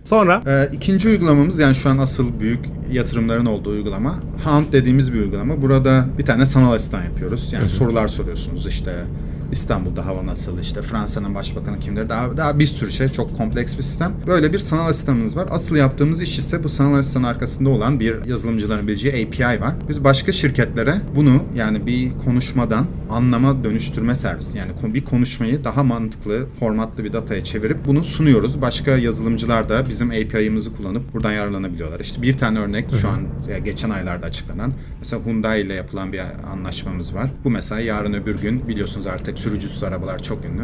Sonra 0.06 0.41
Ee, 0.48 0.70
ikinci 0.74 1.10
uygulamamız 1.10 1.60
yani 1.60 1.75
şu 1.75 1.89
an 1.89 1.98
asıl 1.98 2.39
büyük 2.39 2.60
yatırımların 2.91 3.46
olduğu 3.46 3.70
uygulama. 3.70 4.20
Hound 4.46 4.74
dediğimiz 4.74 5.13
bir 5.13 5.20
uygulama. 5.20 5.62
Burada 5.62 6.06
bir 6.18 6.25
tane 6.25 6.46
sanal 6.46 6.72
asistan 6.74 7.03
yapıyoruz. 7.03 7.53
Yani 7.53 7.70
sorular 7.70 8.08
soruyorsunuz 8.08 8.68
işte 8.68 8.96
İstanbul'da 9.51 10.05
hava 10.05 10.25
nasıl, 10.25 10.60
işte 10.60 10.81
Fransa'nın 10.81 11.36
başbakanı 11.36 11.79
kimdir, 11.79 12.10
daha, 12.10 12.38
daha 12.38 12.60
bir 12.60 12.67
sürü 12.67 12.91
şey, 12.91 13.08
çok 13.10 13.38
kompleks 13.38 13.77
bir 13.77 13.84
sistem. 13.84 14.13
Böyle 14.27 14.53
bir 14.53 14.60
sanal 14.60 14.88
asistanımız 14.89 15.38
var. 15.38 15.48
Asıl 15.51 15.75
yaptığımız 15.75 16.22
iş 16.22 16.39
ise 16.39 16.63
bu 16.63 16.70
sanal 16.70 16.93
asistanın 16.93 17.24
arkasında 17.24 17.70
olan 17.70 18.00
bir 18.00 18.25
yazılımcıların 18.25 18.88
bileceği 18.88 19.27
API 19.27 19.62
var. 19.62 19.74
Biz 19.89 20.03
başka 20.03 20.31
şirketlere 20.31 21.01
bunu 21.15 21.43
yani 21.55 21.86
bir 21.86 22.12
konuşmadan 22.25 22.86
anlama 23.10 23.63
dönüştürme 23.63 24.15
servisi 24.15 24.58
yani 24.58 24.72
bir 24.84 25.05
konuşmayı 25.05 25.63
daha 25.63 25.84
mantıklı, 25.84 26.48
formatlı 26.60 27.03
bir 27.03 27.13
dataya 27.13 27.43
çevirip 27.43 27.86
bunu 27.86 28.03
sunuyoruz. 28.03 28.62
Başka 28.62 28.91
yazılımcılar 28.91 29.70
da 29.70 29.89
bizim 29.89 30.12
API'ımızı 30.12 30.75
kullanıp 30.75 31.13
buradan 31.13 31.31
yararlanabiliyorlar. 31.31 32.00
İşte 32.00 32.22
bir 32.22 32.38
tane 32.38 32.60
örnek 32.60 32.86
şu 33.01 33.10
an 33.10 33.22
ya 33.50 33.58
geçen 33.58 33.89
aylarda 33.89 34.25
açıklanan 34.25 34.74
mesela 35.00 35.25
Hyundai 35.25 35.62
ile 35.62 35.74
yapılan 35.74 36.13
bir 36.13 36.22
anlaşmamız 36.53 37.15
var. 37.15 37.31
Bu 37.43 37.50
mesela 37.50 37.81
yarın 37.81 38.13
öbür 38.13 38.41
gün 38.41 38.67
biliyorsunuz 38.67 39.08
artık 39.08 39.38
sürücüsüz 39.41 39.83
arabalar 39.83 40.19
çok 40.19 40.45
ünlü. 40.45 40.63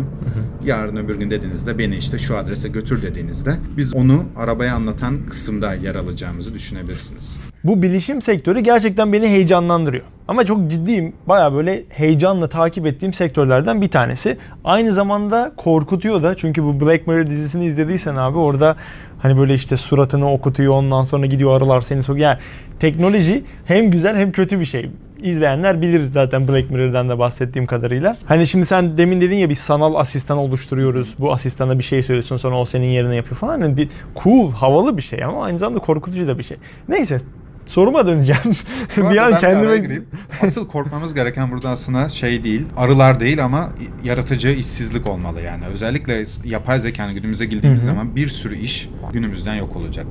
Yarın 0.65 0.95
öbür 0.95 1.15
gün 1.15 1.31
dediğinizde 1.31 1.77
beni 1.77 1.95
işte 1.95 2.17
şu 2.17 2.37
adrese 2.37 2.67
götür 2.67 3.01
dediğinizde 3.01 3.57
biz 3.77 3.93
onu 3.93 4.23
arabaya 4.35 4.75
anlatan 4.75 5.25
kısımda 5.29 5.73
yer 5.73 5.95
alacağımızı 5.95 6.53
düşünebilirsiniz. 6.53 7.37
Bu 7.63 7.81
bilişim 7.81 8.21
sektörü 8.21 8.59
gerçekten 8.59 9.13
beni 9.13 9.27
heyecanlandırıyor. 9.27 10.05
Ama 10.27 10.45
çok 10.45 10.71
ciddiyim. 10.71 11.13
Baya 11.27 11.53
böyle 11.53 11.83
heyecanla 11.89 12.47
takip 12.47 12.85
ettiğim 12.85 13.13
sektörlerden 13.13 13.81
bir 13.81 13.89
tanesi. 13.89 14.37
Aynı 14.63 14.93
zamanda 14.93 15.51
korkutuyor 15.57 16.23
da. 16.23 16.37
Çünkü 16.37 16.63
bu 16.63 16.81
Black 16.81 17.07
Mirror 17.07 17.27
dizisini 17.27 17.65
izlediysen 17.65 18.15
abi 18.15 18.37
orada 18.37 18.75
hani 19.19 19.37
böyle 19.37 19.53
işte 19.53 19.77
suratını 19.77 20.31
okutuyor 20.31 20.73
ondan 20.73 21.03
sonra 21.03 21.25
gidiyor 21.25 21.57
arılar 21.57 21.81
seni 21.81 22.03
sokuyor. 22.03 22.23
Yani 22.23 22.37
teknoloji 22.79 23.43
hem 23.65 23.91
güzel 23.91 24.15
hem 24.17 24.31
kötü 24.31 24.59
bir 24.59 24.65
şey. 24.65 24.89
İzleyenler 25.23 25.81
bilir 25.81 26.07
zaten 26.07 26.47
Black 26.47 26.71
Mirror'dan 26.71 27.09
da 27.09 27.19
bahsettiğim 27.19 27.67
kadarıyla. 27.67 28.13
Hani 28.25 28.47
şimdi 28.47 28.65
sen 28.65 28.97
demin 28.97 29.21
dedin 29.21 29.35
ya 29.35 29.49
biz 29.49 29.59
sanal 29.59 29.95
asistan 29.95 30.37
oluşturuyoruz. 30.37 31.15
Bu 31.19 31.33
asistana 31.33 31.79
bir 31.79 31.83
şey 31.83 32.03
söylüyorsun 32.03 32.37
sonra 32.37 32.59
o 32.59 32.65
senin 32.65 32.87
yerine 32.87 33.15
yapıyor 33.15 33.35
falan. 33.35 33.61
Yani 33.61 33.77
bir 33.77 33.89
cool, 34.23 34.51
havalı 34.51 34.97
bir 34.97 35.01
şey 35.01 35.23
ama 35.23 35.43
aynı 35.43 35.59
zamanda 35.59 35.79
korkutucu 35.79 36.27
da 36.27 36.37
bir 36.37 36.43
şey. 36.43 36.57
Neyse 36.89 37.21
soruma 37.67 38.07
döneceğim. 38.07 38.41
Bir 38.97 39.17
an 39.17 39.39
kendime 39.39 39.77
gireyim. 39.77 40.05
Asıl 40.41 40.67
korkmamız 40.67 41.13
gereken 41.13 41.51
burada 41.51 41.69
aslında 41.69 42.09
şey 42.09 42.43
değil, 42.43 42.65
arılar 42.77 43.19
değil 43.19 43.45
ama 43.45 43.69
yaratıcı 44.03 44.49
işsizlik 44.49 45.07
olmalı 45.07 45.41
yani. 45.41 45.65
Özellikle 45.65 46.25
yapay 46.43 46.79
zekanın 46.79 47.13
günümüze 47.13 47.45
girdiğimiz 47.45 47.83
zaman 47.83 48.15
bir 48.15 48.27
sürü 48.27 48.57
iş 48.57 48.89
günümüzden 49.13 49.55
yok 49.55 49.75
olacak. 49.75 50.05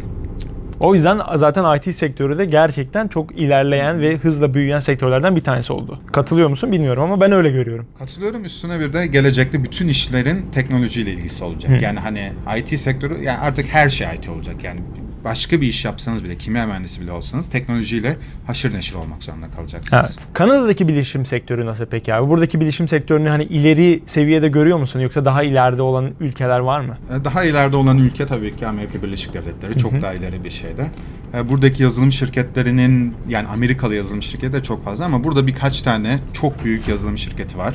O 0.80 0.94
yüzden 0.94 1.20
zaten 1.34 1.76
IT 1.76 1.94
sektörü 1.94 2.38
de 2.38 2.44
gerçekten 2.44 3.08
çok 3.08 3.38
ilerleyen 3.38 4.00
ve 4.00 4.16
hızla 4.16 4.54
büyüyen 4.54 4.78
sektörlerden 4.78 5.36
bir 5.36 5.40
tanesi 5.40 5.72
oldu. 5.72 6.00
Katılıyor 6.12 6.48
musun 6.48 6.72
bilmiyorum 6.72 7.02
ama 7.02 7.20
ben 7.20 7.32
öyle 7.32 7.50
görüyorum. 7.50 7.86
Katılıyorum 7.98 8.44
üstüne 8.44 8.80
bir 8.80 8.92
de 8.92 9.06
gelecekte 9.06 9.64
bütün 9.64 9.88
işlerin 9.88 10.50
teknolojiyle 10.52 11.12
ilgisi 11.12 11.44
olacak. 11.44 11.80
Hı. 11.80 11.84
Yani 11.84 11.98
hani 11.98 12.32
IT 12.58 12.78
sektörü 12.78 13.22
yani 13.22 13.38
artık 13.38 13.66
her 13.66 13.88
şey 13.88 14.06
IT 14.16 14.28
olacak 14.28 14.64
yani. 14.64 14.80
Başka 15.26 15.60
bir 15.60 15.66
iş 15.66 15.84
yapsanız 15.84 16.24
bile, 16.24 16.38
kimya 16.38 16.66
mühendisi 16.66 17.00
bile 17.00 17.12
olsanız 17.12 17.50
teknolojiyle 17.50 18.16
haşır 18.46 18.74
neşir 18.74 18.94
olmak 18.94 19.22
zorunda 19.22 19.50
kalacaksınız. 19.50 20.06
Evet. 20.06 20.28
Kanada'daki 20.32 20.88
bilişim 20.88 21.26
sektörü 21.26 21.66
nasıl 21.66 21.86
peki 21.86 22.14
abi? 22.14 22.30
Buradaki 22.30 22.60
bilişim 22.60 22.88
sektörünü 22.88 23.28
hani 23.28 23.44
ileri 23.44 24.02
seviyede 24.06 24.48
görüyor 24.48 24.78
musun 24.78 25.00
yoksa 25.00 25.24
daha 25.24 25.42
ileride 25.42 25.82
olan 25.82 26.10
ülkeler 26.20 26.58
var 26.58 26.80
mı? 26.80 26.98
E, 27.20 27.24
Daha 27.24 27.44
ileride 27.44 27.76
olan 27.76 27.98
ülke 27.98 28.26
tabii 28.26 28.56
ki 28.56 28.66
Amerika 28.66 29.02
Birleşik 29.02 29.34
Devletleri. 29.34 29.78
Çok 29.78 30.02
daha 30.02 30.12
ileri 30.14 30.44
bir 30.44 30.50
şeyde. 30.50 30.86
E, 31.34 31.48
Buradaki 31.48 31.82
yazılım 31.82 32.12
şirketlerinin 32.12 33.14
yani 33.28 33.48
Amerikalı 33.48 33.94
yazılım 33.94 34.22
şirketi 34.22 34.52
de 34.52 34.62
çok 34.62 34.84
fazla 34.84 35.04
ama 35.04 35.24
burada 35.24 35.46
birkaç 35.46 35.82
tane 35.82 36.18
çok 36.32 36.64
büyük 36.64 36.88
yazılım 36.88 37.18
şirketi 37.18 37.58
var. 37.58 37.74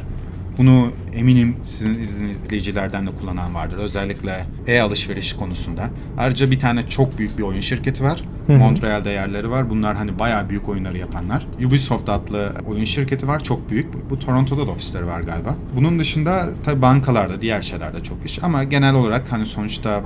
Bunu 0.57 0.91
eminim 1.13 1.55
sizin 1.65 1.99
izleyicilerden 2.29 3.07
de 3.07 3.11
kullanan 3.11 3.53
vardır. 3.53 3.77
Özellikle 3.77 4.45
e-alışveriş 4.67 5.33
konusunda. 5.33 5.89
Ayrıca 6.17 6.51
bir 6.51 6.59
tane 6.59 6.89
çok 6.89 7.17
büyük 7.17 7.37
bir 7.37 7.43
oyun 7.43 7.59
şirketi 7.59 8.03
var. 8.03 8.23
Montreal'de 8.47 9.09
yerleri 9.09 9.49
var. 9.49 9.69
Bunlar 9.69 9.95
hani 9.95 10.19
bayağı 10.19 10.49
büyük 10.49 10.69
oyunları 10.69 10.97
yapanlar. 10.97 11.47
Ubisoft 11.67 12.09
adlı 12.09 12.53
oyun 12.67 12.83
şirketi 12.85 13.27
var. 13.27 13.43
Çok 13.43 13.69
büyük. 13.69 14.09
Bu 14.09 14.19
Toronto'da 14.19 14.67
da 14.67 14.71
ofisleri 14.71 15.07
var 15.07 15.21
galiba. 15.21 15.55
Bunun 15.75 15.99
dışında 15.99 16.49
tabii 16.63 16.81
bankalarda, 16.81 17.41
diğer 17.41 17.61
şeylerde 17.61 18.03
çok 18.03 18.25
iş. 18.25 18.43
Ama 18.43 18.63
genel 18.63 18.95
olarak 18.95 19.31
hani 19.31 19.45
sonuçta 19.45 20.01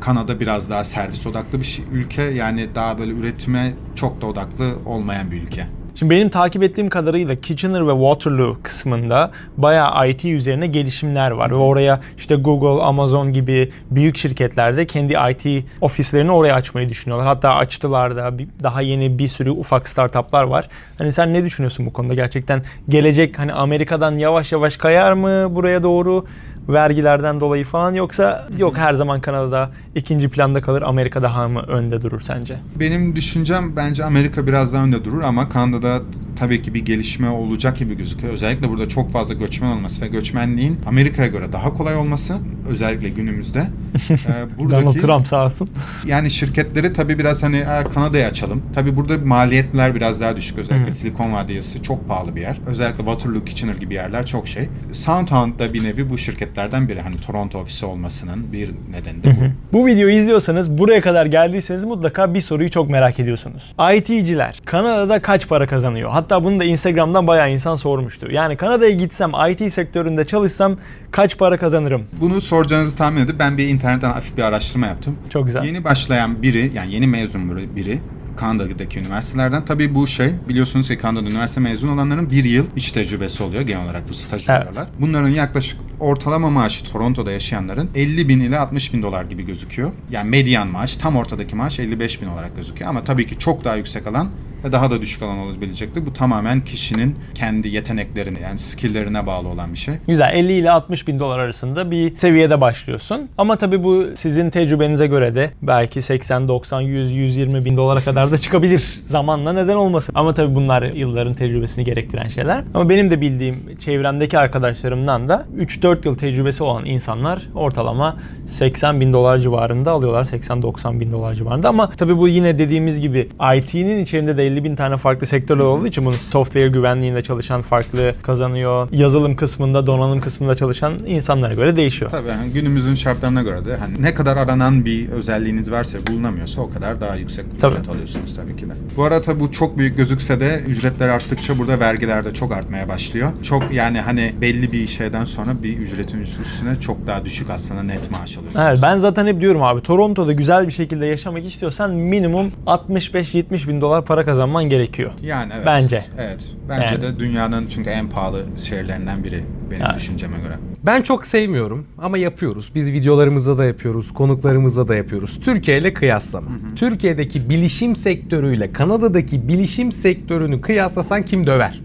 Kanada 0.00 0.40
biraz 0.40 0.70
daha 0.70 0.84
servis 0.84 1.26
odaklı 1.26 1.60
bir 1.60 1.64
şey- 1.64 1.84
ülke. 1.92 2.22
Yani 2.22 2.68
daha 2.74 2.98
böyle 2.98 3.12
üretime 3.12 3.72
çok 3.94 4.20
da 4.20 4.26
odaklı 4.26 4.74
olmayan 4.86 5.30
bir 5.30 5.42
ülke. 5.42 5.66
Şimdi 5.98 6.10
benim 6.10 6.28
takip 6.28 6.62
ettiğim 6.62 6.88
kadarıyla 6.88 7.36
Kitchener 7.36 7.86
ve 7.86 7.90
Waterloo 7.90 8.56
kısmında 8.62 9.30
bayağı 9.56 10.08
IT 10.08 10.24
üzerine 10.24 10.66
gelişimler 10.66 11.30
var. 11.30 11.50
Ve 11.50 11.54
oraya 11.54 12.00
işte 12.16 12.34
Google, 12.34 12.82
Amazon 12.82 13.32
gibi 13.32 13.70
büyük 13.90 14.16
şirketler 14.16 14.76
de 14.76 14.86
kendi 14.86 15.16
IT 15.30 15.64
ofislerini 15.80 16.32
oraya 16.32 16.54
açmayı 16.54 16.88
düşünüyorlar. 16.88 17.26
Hatta 17.28 17.54
açtılar 17.54 18.16
da 18.16 18.32
daha 18.62 18.80
yeni 18.80 19.18
bir 19.18 19.28
sürü 19.28 19.50
ufak 19.50 19.88
startuplar 19.88 20.44
var. 20.44 20.68
Hani 20.98 21.12
sen 21.12 21.34
ne 21.34 21.44
düşünüyorsun 21.44 21.86
bu 21.86 21.92
konuda? 21.92 22.14
Gerçekten 22.14 22.62
gelecek 22.88 23.38
hani 23.38 23.52
Amerika'dan 23.52 24.18
yavaş 24.18 24.52
yavaş 24.52 24.76
kayar 24.76 25.12
mı 25.12 25.54
buraya 25.54 25.82
doğru? 25.82 26.24
Vergilerden 26.68 27.40
dolayı 27.40 27.64
falan 27.64 27.94
yoksa 27.94 28.48
yok 28.58 28.76
her 28.76 28.94
zaman 28.94 29.20
Kanada'da 29.20 29.70
ikinci 29.94 30.28
planda 30.28 30.60
kalır 30.62 30.82
Amerika 30.82 31.22
daha 31.22 31.48
mı 31.48 31.60
önde 31.60 32.02
durur 32.02 32.20
sence? 32.20 32.56
Benim 32.80 33.16
düşüncem 33.16 33.76
bence 33.76 34.04
Amerika 34.04 34.46
biraz 34.46 34.74
daha 34.74 34.84
önde 34.84 35.04
durur 35.04 35.20
ama 35.22 35.48
Kanada'da 35.48 36.00
tabii 36.38 36.62
ki 36.62 36.74
bir 36.74 36.84
gelişme 36.84 37.28
olacak 37.28 37.78
gibi 37.78 37.96
gözüküyor. 37.96 38.32
Özellikle 38.32 38.68
burada 38.68 38.88
çok 38.88 39.12
fazla 39.12 39.34
göçmen 39.34 39.68
olması 39.76 40.02
ve 40.02 40.08
göçmenliğin 40.08 40.80
Amerika'ya 40.86 41.28
göre 41.28 41.52
daha 41.52 41.72
kolay 41.72 41.96
olması 41.96 42.36
özellikle 42.68 43.08
günümüzde. 43.08 43.66
Ee, 44.10 44.70
Donald 44.70 44.94
Trump 44.94 45.26
sağ 45.28 45.44
olsun. 45.46 45.68
yani 46.06 46.30
şirketleri 46.30 46.92
tabii 46.92 47.18
biraz 47.18 47.42
hani 47.42 47.66
"Aa, 47.66 47.84
Kanada'ya 47.84 48.28
açalım. 48.28 48.62
Tabii 48.74 48.96
burada 48.96 49.18
maliyetler 49.24 49.94
biraz 49.94 50.20
daha 50.20 50.36
düşük. 50.36 50.58
Özellikle 50.58 50.90
Silikon 50.92 51.32
Vadisi 51.32 51.82
çok 51.82 52.08
pahalı 52.08 52.36
bir 52.36 52.40
yer. 52.40 52.60
Özellikle 52.66 53.04
Waterloo, 53.04 53.44
Kitchener 53.44 53.74
gibi 53.74 53.94
yerler 53.94 54.26
çok 54.26 54.48
şey. 54.48 54.68
Soundhound 54.92 55.58
da 55.58 55.74
bir 55.74 55.84
nevi 55.84 56.10
bu 56.10 56.18
şirketlerden 56.56 56.88
biri. 56.88 57.00
Hani 57.00 57.16
Toronto 57.16 57.58
ofisi 57.58 57.86
olmasının 57.86 58.52
bir 58.52 58.70
nedeni 58.90 59.22
de 59.22 59.28
bu. 59.72 59.78
Bu 59.78 59.86
videoyu 59.86 60.14
izliyorsanız 60.14 60.78
buraya 60.78 61.00
kadar 61.00 61.26
geldiyseniz 61.26 61.84
mutlaka 61.84 62.34
bir 62.34 62.40
soruyu 62.40 62.70
çok 62.70 62.90
merak 62.90 63.20
ediyorsunuz. 63.20 63.74
IT'ciler 63.96 64.60
Kanada'da 64.64 65.22
kaç 65.22 65.48
para 65.48 65.66
kazanıyor? 65.66 66.10
Hatta 66.10 66.26
Hatta 66.26 66.44
bunu 66.44 66.60
da 66.60 66.64
Instagram'dan 66.64 67.26
bayağı 67.26 67.52
insan 67.52 67.76
sormuştu. 67.76 68.32
Yani 68.32 68.56
Kanada'ya 68.56 68.90
gitsem, 68.90 69.32
IT 69.50 69.72
sektöründe 69.72 70.24
çalışsam 70.24 70.76
kaç 71.10 71.38
para 71.38 71.56
kazanırım? 71.56 72.02
Bunu 72.20 72.40
soracağınızı 72.40 72.96
tahmin 72.96 73.20
edip 73.20 73.38
ben 73.38 73.58
bir 73.58 73.68
internetten 73.68 74.12
hafif 74.12 74.36
bir 74.36 74.42
araştırma 74.42 74.86
yaptım. 74.86 75.16
Çok 75.30 75.46
güzel. 75.46 75.64
Yeni 75.64 75.84
başlayan 75.84 76.42
biri, 76.42 76.72
yani 76.74 76.94
yeni 76.94 77.06
mezun 77.06 77.76
biri 77.76 77.98
Kanada'daki 78.36 78.98
üniversitelerden. 78.98 79.64
Tabii 79.64 79.94
bu 79.94 80.06
şey 80.06 80.30
biliyorsunuz 80.48 80.88
ki 80.88 80.98
Kanada'da 80.98 81.30
üniversite 81.30 81.60
mezun 81.60 81.88
olanların 81.88 82.30
bir 82.30 82.44
yıl 82.44 82.66
iç 82.76 82.90
tecrübesi 82.92 83.42
oluyor 83.42 83.62
genel 83.62 83.84
olarak 83.84 84.08
bu 84.08 84.14
staj 84.14 84.48
Evet. 84.48 84.60
oluyorlar. 84.60 84.88
Bunların 85.00 85.28
yaklaşık 85.28 85.80
ortalama 86.00 86.50
maaşı 86.50 86.84
Toronto'da 86.84 87.32
yaşayanların 87.32 87.90
50 87.94 88.28
bin 88.28 88.40
ile 88.40 88.58
60 88.58 88.94
bin 88.94 89.02
dolar 89.02 89.24
gibi 89.24 89.46
gözüküyor. 89.46 89.90
Yani 90.10 90.30
medyan 90.30 90.68
maaş 90.68 90.96
tam 90.96 91.16
ortadaki 91.16 91.56
maaş 91.56 91.78
55 91.78 92.22
bin 92.22 92.26
olarak 92.26 92.56
gözüküyor 92.56 92.90
ama 92.90 93.04
tabii 93.04 93.26
ki 93.26 93.38
çok 93.38 93.64
daha 93.64 93.76
yüksek 93.76 94.06
alan 94.06 94.28
ve 94.66 94.72
daha 94.72 94.90
da 94.90 95.00
düşük 95.00 95.22
alan 95.22 95.38
olabilecektir. 95.38 96.06
Bu 96.06 96.12
tamamen 96.12 96.60
kişinin 96.60 97.16
kendi 97.34 97.68
yeteneklerine 97.68 98.40
yani 98.40 98.58
skilllerine 98.58 99.26
bağlı 99.26 99.48
olan 99.48 99.72
bir 99.72 99.78
şey. 99.78 99.94
Güzel 100.08 100.30
50 100.34 100.52
ile 100.52 100.70
60 100.70 101.08
bin 101.08 101.18
dolar 101.18 101.38
arasında 101.38 101.90
bir 101.90 102.18
seviyede 102.18 102.60
başlıyorsun. 102.60 103.28
Ama 103.38 103.56
tabii 103.56 103.84
bu 103.84 104.04
sizin 104.16 104.50
tecrübenize 104.50 105.06
göre 105.06 105.34
de 105.34 105.50
belki 105.62 106.02
80, 106.02 106.48
90, 106.48 106.80
100, 106.80 107.12
120 107.12 107.64
bin 107.64 107.76
dolara 107.76 108.00
kadar 108.00 108.30
da 108.30 108.38
çıkabilir. 108.38 109.00
Zamanla 109.06 109.52
neden 109.52 109.76
olmasın. 109.76 110.12
Ama 110.14 110.34
tabii 110.34 110.54
bunlar 110.54 110.82
yılların 110.82 111.34
tecrübesini 111.34 111.84
gerektiren 111.84 112.28
şeyler. 112.28 112.64
Ama 112.74 112.88
benim 112.88 113.10
de 113.10 113.20
bildiğim 113.20 113.76
çevremdeki 113.80 114.38
arkadaşlarımdan 114.38 115.28
da 115.28 115.46
3-4 115.58 116.06
yıl 116.08 116.18
tecrübesi 116.18 116.62
olan 116.62 116.86
insanlar 116.86 117.42
ortalama 117.54 118.16
80 118.46 119.00
bin 119.00 119.12
dolar 119.12 119.38
civarında 119.38 119.90
alıyorlar. 119.90 120.24
80-90 120.24 121.00
bin 121.00 121.12
dolar 121.12 121.34
civarında. 121.34 121.68
Ama 121.68 121.90
tabii 121.90 122.18
bu 122.18 122.28
yine 122.28 122.58
dediğimiz 122.58 123.00
gibi 123.00 123.28
IT'nin 123.56 124.04
içerisinde 124.04 124.36
de 124.36 124.46
50 124.56 124.64
bin 124.64 124.76
tane 124.76 124.96
farklı 124.96 125.26
sektörler 125.26 125.64
olduğu 125.64 125.86
için 125.86 126.04
bunun 126.04 126.16
software 126.16 126.68
güvenliğinde 126.68 127.22
çalışan 127.22 127.62
farklı 127.62 128.14
kazanıyor. 128.22 128.88
Yazılım 128.92 129.36
kısmında, 129.36 129.86
donanım 129.86 130.20
kısmında 130.20 130.56
çalışan 130.56 130.98
insanlara 131.06 131.54
göre 131.54 131.76
değişiyor. 131.76 132.10
Tabii 132.10 132.28
yani 132.28 132.52
günümüzün 132.52 132.94
şartlarına 132.94 133.42
göre 133.42 133.64
de 133.64 133.76
hani 133.76 134.02
ne 134.02 134.14
kadar 134.14 134.36
aranan 134.36 134.84
bir 134.84 135.08
özelliğiniz 135.08 135.72
varsa 135.72 135.98
bulunamıyorsa 136.10 136.60
o 136.60 136.70
kadar 136.70 137.00
daha 137.00 137.16
yüksek 137.16 137.44
ücret 137.46 137.60
Tabii. 137.60 137.90
alıyorsunuz 137.90 138.34
tabii 138.36 138.56
ki 138.56 138.68
de. 138.68 138.72
Bu 138.96 139.04
arada 139.04 139.22
tabii 139.22 139.40
bu 139.40 139.52
çok 139.52 139.78
büyük 139.78 139.96
gözükse 139.96 140.40
de 140.40 140.62
ücretler 140.66 141.08
arttıkça 141.08 141.58
burada 141.58 141.80
vergiler 141.80 142.24
de 142.24 142.34
çok 142.34 142.52
artmaya 142.52 142.88
başlıyor. 142.88 143.32
Çok 143.42 143.72
yani 143.72 144.00
hani 144.00 144.34
belli 144.40 144.72
bir 144.72 144.86
şeyden 144.86 145.24
sonra 145.24 145.50
bir 145.62 145.78
ücretin 145.78 146.20
üstüne 146.20 146.80
çok 146.80 147.06
daha 147.06 147.24
düşük 147.24 147.50
aslında 147.50 147.82
net 147.82 148.10
maaş 148.10 148.36
alıyorsunuz. 148.36 148.66
Evet 148.68 148.78
ben 148.82 148.98
zaten 148.98 149.26
hep 149.26 149.40
diyorum 149.40 149.62
abi 149.62 149.82
Toronto'da 149.82 150.32
güzel 150.32 150.66
bir 150.66 150.72
şekilde 150.72 151.06
yaşamak 151.06 151.44
istiyorsan 151.44 151.90
minimum 151.90 152.52
65-70 152.66 153.68
bin 153.68 153.80
dolar 153.80 154.04
para 154.04 154.24
kazanman 154.36 154.64
gerekiyor. 154.64 155.10
Yani 155.22 155.52
evet. 155.56 155.66
Bence. 155.66 156.04
Evet. 156.18 156.40
Bence 156.68 156.84
Yani. 156.94 157.02
de 157.02 157.18
dünyanın 157.18 157.66
çünkü 157.66 157.90
en 157.90 158.08
pahalı 158.08 158.44
şehirlerinden 158.64 159.24
biri 159.24 159.44
benim 159.70 159.82
Yani. 159.82 159.96
düşünceme 159.96 160.38
göre. 160.38 160.54
Ben 160.86 161.02
çok 161.02 161.26
sevmiyorum 161.26 161.86
ama 161.98 162.18
yapıyoruz. 162.18 162.70
Biz 162.74 162.92
videolarımızda 162.92 163.58
da 163.58 163.64
yapıyoruz, 163.64 164.14
konuklarımızda 164.14 164.88
da 164.88 164.94
yapıyoruz. 164.94 165.40
Türkiye 165.40 165.78
ile 165.78 165.94
kıyaslama. 165.94 166.48
Türkiye'deki 166.76 167.48
bilişim 167.50 167.96
sektörüyle 167.96 168.72
Kanada'daki 168.72 169.48
bilişim 169.48 169.92
sektörünü 169.92 170.60
kıyaslasan 170.60 171.22
kim 171.22 171.46
döver? 171.46 171.80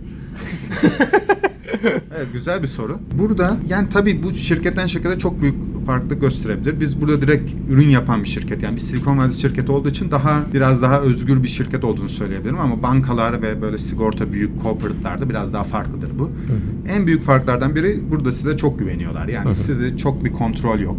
Evet 2.16 2.28
güzel 2.34 2.64
bir 2.64 2.68
soru. 2.68 3.00
Burada 3.20 3.58
yani 3.68 3.90
tabii 3.90 4.24
bu 4.24 4.34
şirketten 4.34 4.88
şirkete 4.88 5.18
çok 5.18 5.42
büyük 5.42 5.86
farklılık 5.86 6.22
gösterebilir. 6.22 6.80
Biz 6.80 7.02
burada 7.02 7.22
direkt 7.22 7.52
ürün 7.70 7.90
yapan 7.90 8.24
bir 8.24 8.30
şirket 8.30 8.64
yani 8.64 8.76
bir 8.76 8.82
Silikon 8.82 9.18
Vadisi 9.18 9.42
şirketi 9.42 9.72
olduğu 9.72 9.90
için 9.90 10.12
daha 10.12 10.42
biraz 10.54 10.82
daha 10.82 11.02
özgür 11.02 11.44
bir 11.44 11.48
şirket 11.48 11.84
olduğunu 11.84 12.10
söyleyebilirim 12.10 12.60
ama 12.60 12.84
bankalar 12.84 13.42
ve 13.42 13.62
böyle 13.62 13.78
sigorta 13.78 14.32
büyük 14.34 14.62
corporate'larda 14.64 15.30
biraz 15.30 15.54
daha 15.54 15.64
farklıdır 15.64 16.10
bu. 16.20 16.30
En 16.90 17.08
büyük 17.08 17.24
farklardan 17.24 17.76
biri 17.76 18.00
burada 18.12 18.32
size 18.32 18.58
çok 18.58 18.80
güveniyorlar. 18.80 19.28
Yani 19.28 19.56
sizi 19.56 19.98
çok 19.98 20.26
bir 20.26 20.34
kontrol 20.34 20.80
yok. 20.80 20.98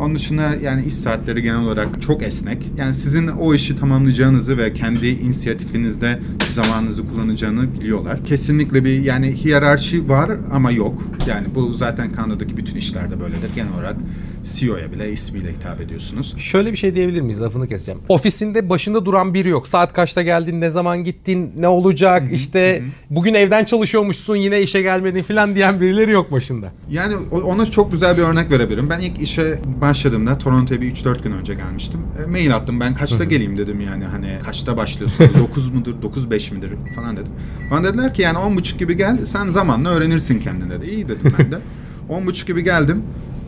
Onun 0.00 0.14
dışında 0.14 0.54
yani 0.62 0.84
iş 0.84 0.94
saatleri 0.94 1.42
genel 1.42 1.60
olarak 1.60 2.02
çok 2.02 2.22
esnek. 2.22 2.70
Yani 2.76 2.94
sizin 2.94 3.28
o 3.28 3.54
işi 3.54 3.76
tamamlayacağınızı 3.76 4.58
ve 4.58 4.74
kendi 4.74 5.08
inisiyatifinizde 5.08 6.18
zamanınızı 6.54 7.08
kullanacağını 7.08 7.74
biliyorlar. 7.74 8.24
Kesinlikle 8.24 8.84
bir 8.84 9.02
yani 9.02 9.32
hiyerarşi 9.32 10.08
var 10.08 10.30
ama 10.52 10.70
yok. 10.70 11.02
Yani 11.28 11.46
bu 11.54 11.72
zaten 11.72 12.12
Kanada'daki 12.12 12.56
bütün 12.56 12.76
işlerde 12.76 13.20
böyledir. 13.20 13.50
Genel 13.56 13.72
olarak 13.74 13.96
CEO'ya 14.44 14.92
bile 14.92 15.12
ismiyle 15.12 15.52
hitap 15.52 15.80
ediyorsunuz. 15.80 16.34
Şöyle 16.38 16.72
bir 16.72 16.76
şey 16.76 16.94
diyebilir 16.94 17.20
miyiz? 17.20 17.40
Lafını 17.40 17.68
keseceğim. 17.68 18.00
Ofisinde 18.08 18.70
başında 18.70 19.06
duran 19.06 19.34
biri 19.34 19.48
yok. 19.48 19.68
Saat 19.68 19.92
kaçta 19.92 20.22
geldin, 20.22 20.60
ne 20.60 20.70
zaman 20.70 21.04
gittin, 21.04 21.52
ne 21.58 21.68
olacak, 21.68 22.22
işte 22.32 22.82
bugün 23.10 23.34
evden 23.34 23.64
çalışıyormuşsun 23.64 24.36
yine 24.36 24.62
işe 24.62 24.82
gelmedin 24.82 25.22
falan 25.22 25.54
diyen 25.54 25.80
birileri 25.80 26.10
yok 26.10 26.32
başında. 26.32 26.72
Yani 26.90 27.14
ona 27.30 27.66
çok 27.66 27.92
güzel 27.92 28.16
bir 28.16 28.22
örnek 28.22 28.50
verebilirim. 28.50 28.90
Ben 28.90 29.00
ilk 29.00 29.22
işe 29.22 29.58
başladığımda 29.82 30.38
Toronto'ya 30.38 30.80
bir 30.80 30.94
3-4 30.94 31.22
gün 31.22 31.32
önce 31.32 31.54
gelmiştim. 31.54 32.00
E, 32.22 32.30
mail 32.30 32.56
attım 32.56 32.80
ben 32.80 32.94
kaçta 32.94 33.24
geleyim 33.24 33.58
dedim 33.58 33.80
yani 33.80 34.04
hani 34.04 34.38
kaçta 34.44 34.76
başlıyorsunuz 34.76 35.30
9 35.38 35.68
mudur 35.74 35.94
9-5 36.30 36.54
midir 36.54 36.70
falan 36.94 37.16
dedim. 37.16 37.32
Bana 37.70 37.84
dediler 37.84 38.14
ki 38.14 38.22
yani 38.22 38.38
10.30 38.38 38.78
gibi 38.78 38.96
gel 38.96 39.26
sen 39.26 39.46
zamanla 39.46 39.88
öğrenirsin 39.88 40.40
kendin 40.40 40.70
dedi. 40.70 40.86
İyi 40.86 41.08
dedim 41.08 41.34
ben 41.38 41.52
de. 41.52 41.58
10.30 42.10 42.46
gibi 42.46 42.64
geldim. 42.64 43.02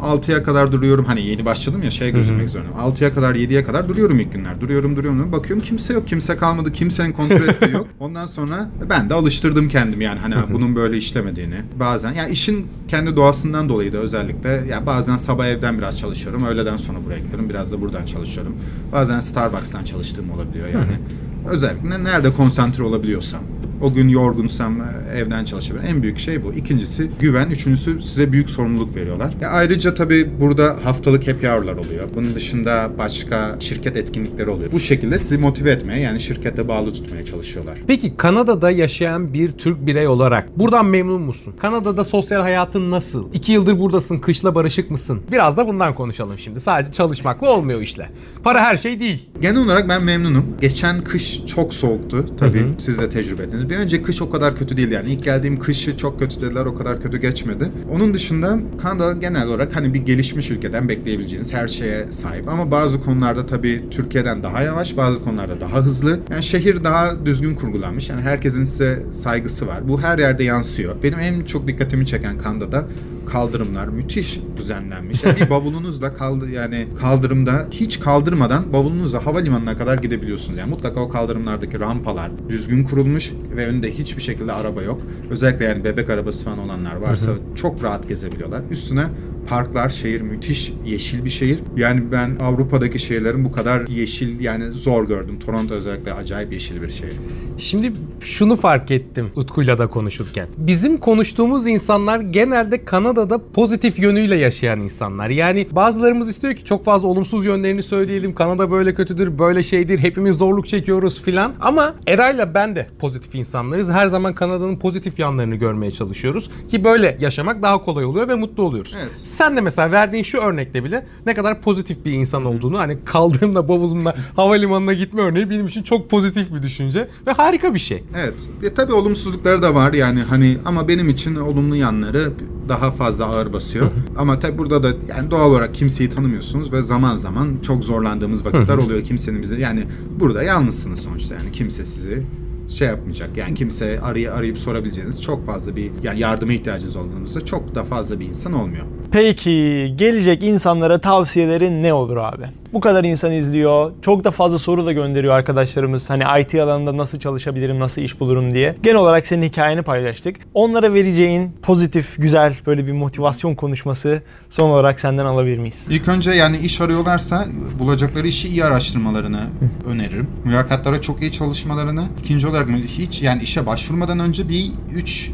6'ya 0.05 0.43
kadar 0.43 0.73
duruyorum. 0.73 1.05
Hani 1.05 1.27
yeni 1.27 1.45
başladım 1.45 1.83
ya 1.83 1.91
şey 1.91 2.13
gözükmek 2.13 2.49
zorundayım. 2.51 2.79
6'ya 2.79 3.15
kadar 3.15 3.35
7'ye 3.35 3.65
kadar 3.65 3.89
duruyorum 3.89 4.21
ilk 4.21 4.33
günler. 4.33 4.61
Duruyorum 4.61 4.97
duruyorum. 4.97 5.33
Bakıyorum 5.33 5.65
kimse 5.65 5.93
yok. 5.95 6.09
Kimse 6.09 6.37
kalmadı. 6.37 6.73
Kimsenin 6.73 7.13
kontrol 7.13 7.49
ettiği 7.49 7.73
yok. 7.73 7.87
Ondan 8.01 8.27
sonra 8.27 8.71
ben 8.91 9.11
de 9.11 9.15
alıştırdım 9.15 9.69
kendim 9.69 10.01
yani 10.01 10.19
hani 10.19 10.35
bunun 10.53 10.77
böyle 10.77 10.97
işlemediğini. 10.97 11.57
Bazen 11.81 12.13
yani 12.13 12.33
işin 12.33 12.67
kendi 12.89 13.17
doğasından 13.17 13.69
dolayı 13.69 13.93
da 13.93 13.99
özellikle 13.99 14.49
ya 14.49 14.87
bazen 14.87 15.17
sabah 15.17 15.47
evden 15.47 15.79
biraz 15.79 15.99
çalışıyorum. 15.99 16.45
Öğleden 16.45 16.77
sonra 16.77 16.99
buraya 17.07 17.19
gidiyorum. 17.19 17.49
Biraz 17.49 17.73
da 17.73 17.81
buradan 17.81 18.07
çalışıyorum. 18.07 18.57
Bazen 18.93 19.21
Starbucks'tan 19.21 19.85
çalıştığım 19.85 20.31
olabiliyor 20.31 20.69
yani. 20.69 20.99
Özellikle 21.49 22.05
nerede 22.05 22.31
konsantre 22.31 22.83
olabiliyorsam. 22.83 23.41
O 23.83 23.93
gün 23.95 24.09
yorgunsam 24.09 24.81
e, 24.81 25.19
evden 25.19 25.45
çalışabilirim. 25.45 25.89
En 25.89 26.03
büyük 26.03 26.19
şey 26.19 26.45
bu. 26.45 26.53
İkincisi 26.53 27.11
güven. 27.19 27.51
Üçüncüsü 27.51 28.03
size 28.03 28.33
büyük 28.33 28.51
sorumluluk 28.51 28.97
veriyorlar. 28.97 29.35
Ya 29.41 29.51
ayrıca 29.51 29.95
tabii 29.95 30.31
burada 30.41 30.77
haftalık 30.85 31.29
happy 31.29 31.47
hour'lar 31.47 31.73
oluyor. 31.73 32.09
Bunun 32.15 32.35
dışında 32.35 32.91
başka 32.99 33.57
şirket 33.61 33.97
etkinlikleri 33.97 34.51
oluyor. 34.51 34.73
Bu 34.73 34.81
şekilde 34.81 35.19
sizi 35.19 35.39
motive 35.39 35.71
etmeye 35.71 36.01
yani 36.01 36.21
şirkete 36.21 36.69
bağlı 36.69 36.93
tutmaya 36.93 37.25
çalışıyorlar. 37.25 37.79
Peki 37.87 38.17
Kanada'da 38.17 38.71
yaşayan 38.71 39.33
bir 39.33 39.53
Türk 39.53 39.87
birey 39.87 40.09
olarak 40.09 40.59
buradan 40.59 40.87
memnun 40.87 41.23
musun? 41.23 41.55
Kanada'da 41.61 42.05
sosyal 42.05 42.41
hayatın 42.43 42.91
nasıl? 42.91 43.33
İki 43.35 43.53
yıldır 43.53 43.79
buradasın, 43.79 44.19
kışla 44.19 44.55
barışık 44.55 44.91
mısın? 44.91 45.21
Biraz 45.33 45.57
da 45.57 45.69
bundan 45.69 45.93
konuşalım 45.93 46.39
şimdi. 46.39 46.61
Sadece 46.61 46.93
çalışmakla 46.93 47.49
olmuyor 47.51 47.81
işle. 47.81 48.09
Para 48.45 48.61
her 48.61 48.77
şey 48.77 49.01
değil. 49.01 49.29
Genel 49.41 49.65
olarak 49.65 49.89
ben 49.89 50.05
memnunum. 50.05 50.45
Geçen 50.61 51.01
kış 51.05 51.34
çok 51.47 51.75
soğuktu. 51.75 52.27
Tabii 52.39 52.65
siz 52.79 52.99
de 52.99 53.09
tecrübe 53.09 53.43
ettiniz. 53.43 53.71
Bir 53.71 53.77
önce 53.77 54.03
kış 54.03 54.23
o 54.23 54.31
kadar 54.31 54.57
kötü 54.57 54.77
değildi 54.77 54.95
yani. 54.95 55.09
İlk 55.09 55.25
geldiğim 55.25 55.59
kışı 55.59 55.97
çok 55.97 56.19
kötü 56.19 56.41
dediler. 56.41 56.67
O 56.67 56.75
kadar 56.75 57.03
kötü 57.03 57.19
geçmedi. 57.19 57.71
Onun 57.93 58.15
dışında 58.15 58.59
Kanada 58.83 59.13
genel 59.13 59.49
olarak 59.49 59.77
hani 59.77 59.95
bir 59.95 60.01
gelişmiş 60.01 60.51
ülkeden 60.51 60.89
bekleyebileceğiniz 60.89 61.53
her 61.53 61.69
şeye 61.69 62.07
sahip. 62.13 62.49
Ama 62.49 62.71
bazı 62.71 63.01
konularda 63.01 63.47
tabii 63.47 63.85
Türkiye'den 63.91 64.43
daha 64.43 64.63
yavaş, 64.63 64.97
bazı 64.97 65.25
konularda 65.25 65.61
daha 65.61 65.77
hızlı. 65.77 66.21
Yani 66.31 66.43
şehir 66.43 66.85
daha 66.85 67.27
düzgün 67.27 67.55
kurgulanmış. 67.55 68.09
Yani 68.09 68.21
herkesin 68.23 68.65
size 68.65 69.03
saygısı 69.13 69.67
var. 69.67 69.89
Bu 69.89 70.01
her 70.01 70.19
yerde 70.19 70.45
yansıyor. 70.45 70.95
Benim 71.03 71.19
en 71.19 71.45
çok 71.45 71.69
dikkatimi 71.69 72.07
çeken 72.07 72.39
Kanada'da 72.39 72.85
kaldırımlar 73.27 73.89
müthiş 73.89 74.41
düzenlenmiş. 74.57 75.25
Yani 75.25 75.37
bir 75.41 75.51
bavulunuzla 75.51 76.15
kaldı 76.15 76.51
yani 76.51 76.87
kaldırımda 77.01 77.67
hiç 77.71 78.01
kaldırmadan 78.01 78.73
bavulunuzla 78.73 79.27
havalimanına 79.27 79.77
kadar 79.79 79.99
gidebiliyorsunuz. 79.99 80.59
Yani 80.59 80.71
mutlaka 80.71 81.01
o 81.01 81.09
kaldırımlardaki 81.09 81.81
rampalar 81.81 82.31
düzgün 82.49 82.85
kurulmuş 82.85 83.33
ve 83.57 83.67
önünde 83.67 83.91
hiçbir 83.91 84.23
şekilde 84.23 84.53
araba 84.53 84.83
yok. 84.83 85.01
Özellikle 85.31 85.65
yani 85.65 85.85
bebek 85.85 86.11
arabası 86.11 86.45
falan 86.45 86.59
olanlar 86.59 86.97
varsa 86.97 87.33
çok 87.55 87.83
rahat 87.83 88.09
gezebiliyorlar. 88.09 88.63
Üstüne 88.71 89.05
parklar, 89.49 89.89
şehir 89.89 90.21
müthiş 90.21 90.73
yeşil 90.87 91.25
bir 91.25 91.31
şehir. 91.31 91.59
Yani 91.77 92.13
ben 92.13 92.37
Avrupa'daki 92.41 92.99
şehirlerin 92.99 93.45
bu 93.45 93.53
kadar 93.53 93.87
yeşil 93.87 94.41
yani 94.41 94.71
zor 94.71 95.09
gördüm. 95.09 95.39
Toronto 95.39 95.75
özellikle 95.75 96.13
acayip 96.13 96.53
yeşil 96.53 96.83
bir 96.83 96.91
şehir. 96.91 97.15
Şimdi 97.59 97.93
şunu 98.21 98.57
fark 98.57 98.91
ettim 98.91 99.31
Utku'yla 99.37 99.79
da 99.79 99.87
konuşurken. 99.87 100.49
Bizim 100.59 100.97
konuştuğumuz 100.97 101.67
insanlar 101.67 102.21
genelde 102.21 102.85
Kanada'da 102.85 103.41
pozitif 103.53 103.99
yönüyle 103.99 104.37
yaşayan 104.37 104.81
insanlar. 104.81 105.31
Yani 105.31 105.67
bazılarımız 105.73 106.29
istiyor 106.29 106.55
ki 106.55 106.65
çok 106.65 106.85
fazla 106.85 107.09
olumsuz 107.09 107.45
yönlerini 107.45 107.83
söyleyelim. 107.83 108.35
Kanada 108.35 108.71
böyle 108.71 108.95
kötüdür, 108.95 109.39
böyle 109.39 109.63
şeydir, 109.63 109.99
hepimiz 109.99 110.37
zorluk 110.37 110.69
çekiyoruz 110.69 111.23
filan. 111.23 111.53
Ama 111.61 111.95
Eray'la 112.07 112.55
ben 112.55 112.77
de 112.77 112.87
pozitif 112.99 113.35
insanlarız. 113.35 113.91
Her 113.91 114.07
zaman 114.07 114.35
Kanada'nın 114.35 114.77
pozitif 114.77 115.19
yanlarını 115.19 115.55
görmeye 115.55 115.91
çalışıyoruz. 115.91 116.51
Ki 116.71 116.85
böyle 116.85 117.19
yaşamak 117.21 117.63
daha 117.63 117.85
kolay 117.85 118.05
oluyor 118.05 118.29
ve 118.29 118.35
mutlu 118.35 118.63
oluyoruz. 118.63 118.95
Evet. 118.99 119.11
Sen 119.35 119.57
de 119.57 119.61
mesela 119.61 119.91
verdiğin 119.91 120.23
şu 120.23 120.39
örnekte 120.39 120.85
bile 120.85 121.07
ne 121.27 121.35
kadar 121.35 121.61
pozitif 121.61 122.05
bir 122.05 122.13
insan 122.13 122.45
olduğunu 122.45 122.79
hani 122.79 122.99
kaldırımla 123.05 123.69
bavulumla 123.69 124.15
havalimanına 124.37 124.93
gitme 124.93 125.23
örneği 125.23 125.51
benim 125.51 125.67
için 125.67 125.83
çok 125.83 126.11
pozitif 126.11 126.55
bir 126.55 126.63
düşünce 126.63 127.09
ve 127.27 127.33
harika 127.33 127.75
bir 127.75 127.79
şey. 127.79 128.05
Evet. 128.17 128.35
E, 128.63 128.75
tabii 128.75 128.93
olumsuzlukları 128.93 129.63
da 129.63 129.75
var 129.75 129.93
yani 129.93 130.23
hani 130.23 130.59
ama 130.65 130.89
benim 130.89 131.09
için 131.09 131.35
olumlu 131.35 131.77
yanları 131.77 132.33
daha 132.69 132.91
fazla 132.91 133.25
ağır 133.25 133.53
basıyor. 133.53 133.87
ama 134.17 134.39
tabii 134.39 134.59
burada 134.59 134.83
da 134.83 134.89
yani 135.09 135.31
doğal 135.31 135.51
olarak 135.51 135.75
kimseyi 135.75 136.11
tanımıyorsunuz 136.11 136.73
ve 136.73 136.83
zaman 136.83 137.17
zaman 137.17 137.57
çok 137.67 137.85
zorlandığımız 137.85 138.47
vakitler 138.47 138.77
oluyor 138.77 139.05
kimsenin 139.05 139.43
bizi 139.43 139.61
yani 139.61 139.85
burada 140.21 140.43
yalnızsınız 140.43 141.01
sonuçta 141.01 141.35
yani 141.35 141.53
kimse 141.53 141.85
sizi 141.85 142.23
şey 142.69 142.89
yapmayacak. 142.89 143.37
Yani 143.37 143.55
kimse 143.55 144.01
arayı 144.01 144.33
arayıp 144.33 144.59
sorabileceğiniz 144.59 145.23
çok 145.23 145.47
fazla 145.47 145.77
bir 145.77 145.91
yani 146.03 146.19
yardıma 146.19 146.53
ihtiyacınız 146.53 146.97
olduğunuzda 146.97 147.45
çok 147.45 147.75
da 147.75 147.85
fazla 147.85 148.21
bir 148.21 148.27
insan 148.27 148.53
olmuyor. 148.53 148.85
Peki 149.15 149.93
gelecek 149.97 150.43
insanlara 150.43 150.99
tavsiyelerin 150.99 151.83
ne 151.83 151.93
olur 151.93 152.17
abi? 152.17 152.47
Bu 152.75 152.81
kadar 152.81 153.05
insan 153.05 153.33
izliyor. 153.33 153.93
Çok 154.03 154.25
da 154.25 154.31
fazla 154.31 154.59
soru 154.59 154.87
da 154.87 154.93
gönderiyor 154.93 155.35
arkadaşlarımız. 155.35 156.11
Hani 156.11 156.23
IT 156.41 156.55
alanında 156.55 156.97
nasıl 156.97 157.19
çalışabilirim, 157.21 157.81
nasıl 157.81 158.03
iş 158.03 158.21
bulurum 158.21 158.55
diye. 158.55 158.77
Genel 158.83 158.97
olarak 158.97 159.27
senin 159.27 159.43
hikayeni 159.43 159.83
paylaştık. 159.83 160.37
Onlara 160.55 160.95
vereceğin 160.95 161.53
pozitif, 161.63 162.17
güzel 162.19 162.55
böyle 162.67 162.87
bir 162.87 162.93
motivasyon 162.93 163.55
konuşması 163.55 164.23
son 164.51 164.71
olarak 164.71 165.01
senden 165.01 165.25
alabilir 165.25 165.59
miyiz? 165.59 165.75
İlk 165.89 166.09
önce 166.09 166.31
yani 166.31 166.59
iş 166.59 166.81
arıyorlarsa 166.81 167.47
bulacakları 167.79 168.27
işi 168.27 168.49
iyi 168.49 168.65
araştırmalarını 168.65 169.47
öneririm. 169.87 170.29
Mülakatlara 170.45 171.01
çok 171.01 171.23
iyi 171.23 171.33
çalışmalarını. 171.33 172.05
İkinci 172.19 172.47
olarak 172.47 172.69
hiç 172.69 173.23
yani 173.23 173.43
işe 173.43 173.67
başvurmadan 173.67 174.19
önce 174.19 174.49
bir 174.49 174.71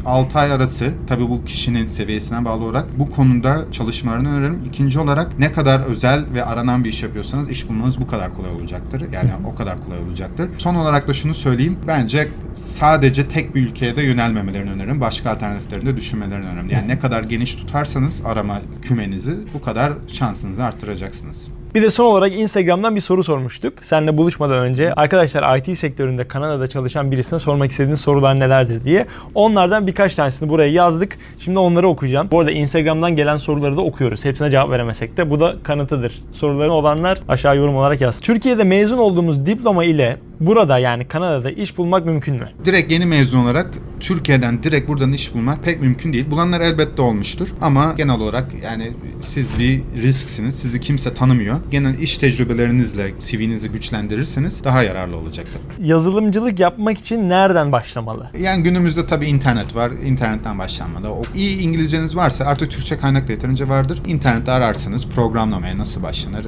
3-6 0.05 0.39
ay 0.39 0.51
arası 0.51 0.93
tabii 1.07 1.29
bu 1.29 1.45
kişinin 1.45 1.85
seviyesine 1.85 2.45
bağlı 2.45 2.63
olarak 2.63 2.99
bu 2.99 3.11
konuda 3.11 3.65
çalışmalarını 3.71 4.29
öneririm. 4.29 4.63
İkinci 4.67 4.99
olarak 4.99 5.39
ne 5.39 5.51
kadar 5.51 5.79
özel 5.79 6.25
ve 6.33 6.45
aranan 6.45 6.83
bir 6.83 6.89
iş 6.89 7.03
yapıyorsanız 7.31 7.49
iş 7.49 7.69
bulmanız 7.69 8.01
bu 8.01 8.07
kadar 8.07 8.33
kolay 8.33 8.51
olacaktır. 8.51 9.03
Yani 9.13 9.31
o 9.45 9.55
kadar 9.55 9.83
kolay 9.85 9.99
olacaktır. 9.99 10.49
Son 10.57 10.75
olarak 10.75 11.07
da 11.07 11.13
şunu 11.13 11.33
söyleyeyim. 11.33 11.77
Bence 11.87 12.27
sadece 12.55 13.27
tek 13.27 13.55
bir 13.55 13.67
ülkeye 13.67 13.95
de 13.95 14.01
yönelmemelerini 14.01 14.71
öneririm. 14.71 15.01
Başka 15.01 15.31
alternatiflerini 15.31 15.85
de 15.85 15.97
düşünmelerini 15.97 16.45
öneririm. 16.45 16.69
Yani 16.69 16.87
ne 16.87 16.99
kadar 16.99 17.23
geniş 17.23 17.55
tutarsanız 17.55 18.21
arama 18.25 18.61
kümenizi 18.81 19.37
bu 19.53 19.61
kadar 19.61 19.93
şansınızı 20.07 20.63
arttıracaksınız. 20.63 21.47
Bir 21.75 21.81
de 21.81 21.89
son 21.89 22.05
olarak 22.05 22.33
Instagram'dan 22.35 22.95
bir 22.95 23.01
soru 23.01 23.23
sormuştuk. 23.23 23.73
Seninle 23.83 24.17
buluşmadan 24.17 24.57
önce 24.57 24.93
arkadaşlar 24.93 25.57
IT 25.57 25.77
sektöründe 25.77 26.27
Kanada'da 26.27 26.67
çalışan 26.67 27.11
birisine 27.11 27.39
sormak 27.39 27.71
istediğiniz 27.71 28.01
sorular 28.01 28.39
nelerdir 28.39 28.83
diye. 28.83 29.05
Onlardan 29.35 29.87
birkaç 29.87 30.15
tanesini 30.15 30.49
buraya 30.49 30.71
yazdık. 30.71 31.17
Şimdi 31.39 31.59
onları 31.59 31.87
okuyacağım. 31.87 32.27
Bu 32.31 32.39
arada 32.39 32.51
Instagram'dan 32.51 33.15
gelen 33.15 33.37
soruları 33.37 33.77
da 33.77 33.81
okuyoruz. 33.81 34.25
Hepsine 34.25 34.51
cevap 34.51 34.69
veremesek 34.69 35.17
de 35.17 35.29
bu 35.29 35.39
da 35.39 35.55
kanıtıdır. 35.63 36.23
Soruların 36.31 36.69
olanlar 36.69 37.19
aşağı 37.27 37.57
yorum 37.57 37.75
olarak 37.75 38.01
yaz. 38.01 38.19
Türkiye'de 38.19 38.63
mezun 38.63 38.97
olduğumuz 38.97 39.45
diploma 39.45 39.83
ile 39.83 40.17
burada 40.41 40.79
yani 40.79 41.07
Kanada'da 41.07 41.51
iş 41.51 41.77
bulmak 41.77 42.05
mümkün 42.05 42.35
mü? 42.35 42.49
Direkt 42.65 42.91
yeni 42.91 43.05
mezun 43.05 43.39
olarak 43.39 43.67
Türkiye'den 43.99 44.63
direkt 44.63 44.87
buradan 44.87 45.13
iş 45.13 45.33
bulmak 45.33 45.63
pek 45.63 45.81
mümkün 45.81 46.13
değil. 46.13 46.31
Bulanlar 46.31 46.61
elbette 46.61 47.01
olmuştur. 47.01 47.47
Ama 47.61 47.93
genel 47.97 48.15
olarak 48.19 48.45
yani 48.63 48.93
siz 49.21 49.59
bir 49.59 49.81
risksiniz. 50.01 50.55
Sizi 50.55 50.81
kimse 50.81 51.13
tanımıyor. 51.13 51.55
Genel 51.71 51.99
iş 51.99 52.17
tecrübelerinizle 52.17 53.11
CV'nizi 53.19 53.69
güçlendirirseniz 53.69 54.63
daha 54.63 54.83
yararlı 54.83 55.15
olacaktır. 55.17 55.61
Yazılımcılık 55.79 56.59
yapmak 56.59 56.97
için 56.97 57.29
nereden 57.29 57.71
başlamalı? 57.71 58.29
Yani 58.39 58.63
günümüzde 58.63 59.07
tabii 59.07 59.27
internet 59.27 59.75
var. 59.75 59.91
İnternetten 60.05 60.59
başlanmalı. 60.59 61.09
O 61.09 61.21
iyi 61.35 61.59
İngilizceniz 61.59 62.15
varsa 62.15 62.45
artık 62.45 62.71
Türkçe 62.71 62.97
kaynak 62.97 63.27
da 63.27 63.31
yeterince 63.31 63.69
vardır. 63.69 64.01
İnternette 64.07 64.51
ararsınız 64.51 65.07
programlamaya 65.07 65.77
nasıl 65.77 66.03
başlanır 66.03 66.45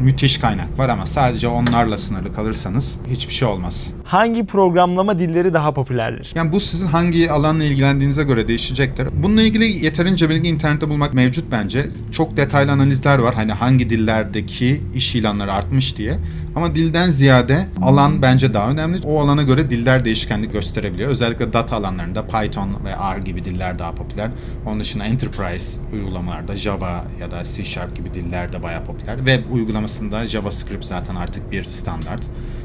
müthiş 0.00 0.38
kaynak 0.38 0.78
var 0.78 0.88
ama 0.88 1.06
sadece 1.06 1.48
onlarla 1.48 1.98
sınırlı 1.98 2.34
kalırsanız 2.34 2.94
hiçbir 3.10 3.34
şey 3.34 3.48
olmaz. 3.48 3.90
Hangi 4.04 4.46
programlama 4.46 5.18
dilleri 5.18 5.54
daha 5.54 5.74
popülerdir? 5.74 6.32
Yani 6.34 6.52
bu 6.52 6.60
sizin 6.60 6.86
hangi 6.86 7.30
alanla 7.30 7.64
ilgilendiğinize 7.64 8.24
göre 8.24 8.48
değişecektir. 8.48 9.08
Bununla 9.22 9.42
ilgili 9.42 9.84
yeterince 9.84 10.30
bilgi 10.30 10.48
internette 10.48 10.88
bulmak 10.88 11.14
mevcut 11.14 11.44
bence. 11.50 11.86
Çok 12.12 12.36
detaylı 12.36 12.72
analizler 12.72 13.18
var. 13.18 13.34
Hani 13.34 13.52
hangi 13.52 13.90
dillerdeki 13.90 14.80
iş 14.94 15.14
ilanları 15.14 15.52
artmış 15.52 15.96
diye. 15.98 16.18
Ama 16.56 16.74
dilden 16.74 17.10
ziyade 17.10 17.66
alan 17.82 18.22
bence 18.22 18.54
daha 18.54 18.70
önemli. 18.70 19.00
O 19.06 19.20
alana 19.20 19.42
göre 19.42 19.70
diller 19.70 20.04
değişkenlik 20.04 20.52
gösterebiliyor. 20.52 21.10
Özellikle 21.10 21.52
data 21.52 21.76
alanlarında 21.76 22.26
Python 22.26 22.70
ve 22.84 22.90
R 23.16 23.18
gibi 23.18 23.44
diller 23.44 23.78
daha 23.78 23.94
popüler. 23.94 24.30
Onun 24.66 24.80
dışında 24.80 25.04
enterprise 25.04 25.80
uygulamalarda 25.92 26.56
Java 26.56 27.04
ya 27.20 27.30
da 27.30 27.44
C 27.44 27.64
Sharp 27.64 27.96
gibi 27.96 28.14
diller 28.14 28.52
de 28.52 28.62
bayağı 28.62 28.84
popüler. 28.84 29.16
Web 29.16 29.44
uygulamasında 29.52 30.26
JavaScript 30.26 30.84
zaten 30.84 31.14
artık 31.14 31.52
bir 31.52 31.64
standart. 31.64 32.22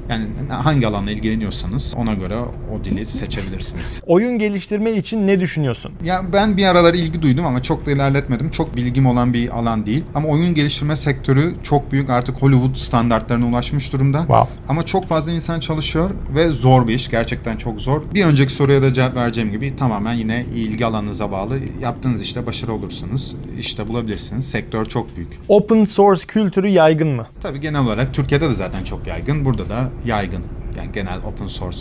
Yani 0.10 0.26
hangi 0.50 0.88
alanla 0.88 1.12
ilgileniyorsanız 1.12 1.94
ona 1.98 2.14
göre 2.14 2.38
o 2.74 2.84
dili 2.86 3.06
seçebilirsiniz. 3.06 4.02
Oyun 4.06 4.40
geliştirme 4.40 4.92
için 4.92 5.28
ne 5.28 5.40
düşünüyorsun? 5.40 5.92
Ya 6.04 6.24
ben 6.34 6.58
bir 6.58 6.66
aralar 6.66 6.94
ilgi 6.94 7.22
duydum 7.22 7.46
ama 7.46 7.64
çok 7.64 7.86
da 7.86 7.92
ilerletmedim. 7.92 8.50
Çok 8.52 8.76
bilgim 8.76 9.06
olan 9.06 9.34
bir 9.34 9.58
alan 9.60 9.86
değil. 9.86 10.04
Ama 10.16 10.28
oyun 10.28 10.54
geliştirme 10.54 10.96
sektörü 10.96 11.56
çok 11.64 11.92
büyük 11.92 12.10
artık 12.10 12.42
Hollywood 12.42 12.76
standartlarına 12.76 13.48
ulaşmış 13.48 13.94
durumda. 13.94 14.20
Wow. 14.20 14.48
Ama 14.70 14.86
çok 14.86 15.06
fazla 15.06 15.32
insan 15.32 15.60
çalışıyor 15.60 16.10
ve 16.36 16.50
zor 16.50 16.88
bir 16.88 16.94
iş. 16.94 17.10
Gerçekten 17.10 17.58
çok 17.58 17.82
zor. 17.82 18.02
Bir 18.14 18.26
önceki 18.26 18.54
soruya 18.54 18.82
da 18.82 18.94
cevap 18.94 19.16
vereceğim 19.16 19.52
gibi 19.52 19.76
tamamen 19.76 20.14
yine 20.14 20.46
ilgi 20.56 20.86
alanınıza 20.86 21.32
bağlı. 21.32 21.60
Yaptığınız 21.82 22.22
işte 22.22 22.46
başarılı 22.46 22.76
olursanız 22.76 23.36
işte 23.60 23.88
bulabilirsiniz. 23.88 24.48
Sektör 24.50 24.86
çok 24.86 25.18
büyük. 25.18 25.30
Open 25.48 25.86
source 25.86 26.22
kültürü 26.28 26.68
yaygın 26.68 27.08
mı? 27.10 27.28
Tabii 27.42 27.62
genel 27.62 27.82
olarak 27.82 28.14
Türkiye'de 28.14 28.50
de 28.50 28.54
zaten 28.54 28.84
çok 28.84 29.08
yaygın. 29.08 29.46
Burada 29.46 29.70
da 29.70 29.90
yaygın. 30.06 30.44
Yani 30.78 30.92
genel 30.92 31.18
open 31.18 31.48
source 31.48 31.80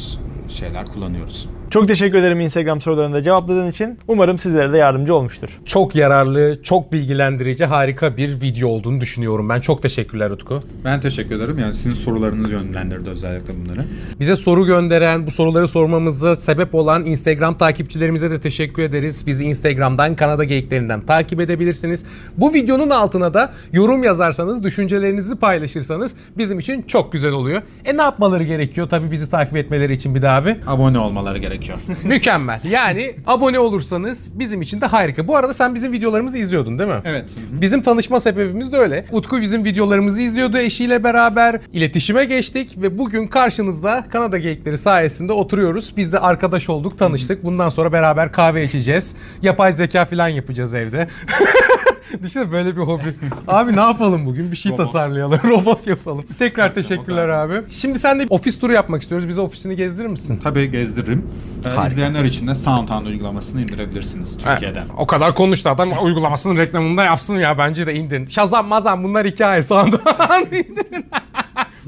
şeyler 0.49 0.87
kullanıyoruz. 0.87 1.49
Çok 1.71 1.89
teşekkür 1.89 2.19
ederim 2.19 2.41
Instagram 2.41 2.81
sorularında 2.81 3.23
cevapladığın 3.23 3.71
için. 3.71 3.99
Umarım 4.09 4.39
sizlere 4.39 4.73
de 4.73 4.79
yardımcı 4.79 5.15
olmuştur. 5.15 5.49
Çok 5.65 5.97
yararlı, 5.97 6.63
çok 6.63 6.93
bilgilendirici, 6.93 7.65
harika 7.65 8.17
bir 8.17 8.41
video 8.41 8.69
olduğunu 8.69 9.01
düşünüyorum 9.01 9.49
ben. 9.49 9.61
Çok 9.61 9.83
teşekkürler 9.83 10.31
Utku. 10.31 10.63
Ben 10.85 11.01
teşekkür 11.01 11.37
ederim. 11.37 11.59
Yani 11.59 11.75
sizin 11.75 11.91
sorularınız 11.91 12.51
yönlendirdi 12.51 13.11
özellikle 13.11 13.55
bunları. 13.65 13.85
Bize 14.21 14.37
soru 14.37 14.67
gönderen, 14.67 15.27
bu 15.27 15.31
soruları 15.31 15.69
sormamıza 15.69 16.35
sebep 16.35 16.75
olan 16.75 17.05
Instagram 17.05 17.57
takipçilerimize 17.57 18.31
de 18.31 18.41
teşekkür 18.41 18.83
ederiz. 18.83 19.27
Bizi 19.27 19.45
Instagram'dan, 19.45 20.15
Kanada 20.15 20.45
Geyiklerinden 20.45 21.01
takip 21.01 21.41
edebilirsiniz. 21.41 22.05
Bu 22.37 22.55
videonun 22.55 22.91
altına 22.91 23.35
da 23.35 23.53
yorum 23.73 24.03
yazarsanız, 24.03 24.63
düşüncelerinizi 24.63 25.37
paylaşırsanız 25.37 26.15
bizim 26.39 26.59
için 26.59 26.83
çok 26.83 27.13
güzel 27.13 27.33
oluyor. 27.33 27.63
E 27.85 27.97
ne 27.97 28.03
yapmaları 28.03 28.45
gerekiyor 28.45 28.89
tabii 28.89 29.11
bizi 29.11 29.31
takip 29.31 29.57
etmeleri 29.57 29.93
için 29.93 30.15
bir 30.15 30.23
daha 30.23 30.37
abi? 30.37 30.57
Abone 30.67 30.99
olmaları 30.99 31.39
gerekiyor. 31.39 31.58
Mükemmel. 32.05 32.61
Yani 32.71 33.15
abone 33.27 33.59
olursanız 33.59 34.39
bizim 34.39 34.63
için 34.63 34.81
de 34.81 34.87
harika. 34.87 35.29
Bu 35.29 35.37
arada 35.37 35.55
sen 35.55 35.75
bizim 35.75 35.93
videolarımızı 35.93 36.39
izliyordun 36.39 36.79
değil 36.79 36.91
mi? 36.91 37.01
Evet. 37.05 37.25
Bizim 37.51 37.83
tanışma 37.83 38.21
sebebimiz 38.21 38.73
de 38.73 38.77
öyle. 38.77 39.05
Utku 39.13 39.41
bizim 39.41 39.65
videolarımızı 39.65 40.23
izliyordu 40.23 40.59
eşiyle 40.59 41.05
beraber. 41.05 41.61
iletişime 41.73 42.25
geçtik 42.25 42.83
ve 42.83 42.99
bugün 42.99 43.27
karşınızda 43.27 44.05
Kanada 44.13 44.39
Geyikleri 44.39 44.79
sayesinde 44.79 45.33
oturuyoruz. 45.33 45.95
Biz 45.97 46.13
de 46.13 46.19
arkadaş 46.19 46.69
olduk, 46.69 46.99
tanıştık. 46.99 47.45
Bundan 47.45 47.69
sonra 47.69 47.93
beraber 47.93 48.33
kahve 48.33 48.65
içeceğiz. 48.65 49.17
Yapay 49.43 49.73
zeka 49.73 50.05
falan 50.05 50.29
yapacağız 50.29 50.75
evde. 50.75 51.09
Düşünsene 52.23 52.53
böyle 52.53 52.77
bir 52.77 52.81
hobi. 52.83 53.03
Abi 53.49 53.77
ne 53.77 53.81
yapalım 53.81 54.27
bugün? 54.27 54.51
Bir 54.53 54.57
şey 54.57 54.73
Robot. 54.73 54.87
tasarlayalım. 54.87 55.39
Robot 55.45 55.87
yapalım. 55.87 56.25
Tekrar 56.39 56.75
teşekkürler 56.75 57.29
abi. 57.29 57.63
Şimdi 57.71 57.99
sen 57.99 58.21
de 58.21 58.27
ofis 58.31 58.59
turu 58.59 58.73
yapmak 58.73 59.03
istiyoruz. 59.03 59.29
Bize 59.29 59.41
ofisini 59.41 59.77
gezdirir 59.77 60.07
misin? 60.07 60.41
Tabii 60.45 60.71
gezdiririm. 60.71 61.27
Ee, 61.67 61.69
Harika. 61.69 61.87
izleyenler 61.87 62.25
için 62.25 62.47
de 62.47 62.55
SoundHound 62.55 63.07
uygulamasını 63.07 63.63
indirebilirsiniz 63.63 64.39
Türkiye'den. 64.39 64.85
O 64.99 65.07
kadar 65.07 65.35
konuştu 65.35 65.71
adam 65.71 65.91
uygulamasının 66.03 66.57
reklamını 66.57 66.97
da 66.97 67.05
yapsın 67.05 67.37
ya 67.37 67.59
bence 67.59 67.87
de 67.87 67.95
indirin. 67.95 68.27
Shazam 68.27 68.67
mazam 68.67 69.05
bunlar 69.05 69.27
hikaye 69.27 69.63
SoundHound 69.63 70.47
indirin. 70.53 71.07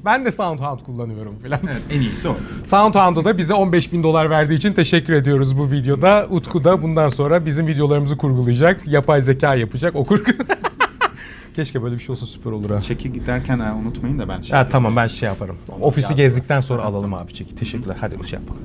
Ben 0.05 0.25
de 0.25 0.31
SoundHound 0.31 0.81
kullanıyorum 0.81 1.39
filan. 1.43 1.61
Evet, 1.65 1.83
en 1.91 2.01
iyisi 2.01 2.29
o. 2.29 2.37
SoundHound'a 2.65 3.25
da 3.25 3.39
bize 3.39 3.55
15 3.55 3.93
bin 3.93 4.03
dolar 4.03 4.31
verdiği 4.31 4.55
için 4.55 4.73
teşekkür 4.73 5.13
ediyoruz 5.13 5.59
bu 5.59 5.71
videoda. 5.71 6.27
Utku 6.31 6.65
da 6.65 6.83
bundan 6.83 7.09
sonra 7.09 7.47
bizim 7.47 7.67
videolarımızı 7.67 8.17
kurgulayacak. 8.17 8.87
Yapay 8.87 9.23
zeka 9.23 9.55
yapacak. 9.55 9.97
O 9.97 10.05
kurgu... 10.05 10.31
Keşke 11.57 11.83
böyle 11.83 11.95
bir 11.95 12.01
şey 12.01 12.13
olsa 12.13 12.27
süper 12.27 12.51
olur 12.51 12.71
ha. 12.71 12.81
Çeki 12.81 13.13
giderken 13.13 13.59
ha, 13.59 13.77
unutmayın 13.83 14.19
da 14.19 14.29
ben 14.29 14.41
şey 14.41 14.59
Ha, 14.59 14.69
tamam 14.69 14.97
ben 14.97 15.07
şey 15.07 15.27
yaparım. 15.29 15.57
Ofisi 15.81 16.15
gezdikten 16.15 16.61
sonra 16.61 16.83
alalım 16.83 17.15
abi 17.15 17.35
çeki. 17.35 17.55
Teşekkürler. 17.55 17.97
Hadi 18.01 18.19
bu 18.19 18.25
şey 18.25 18.39
yapalım. 18.39 18.63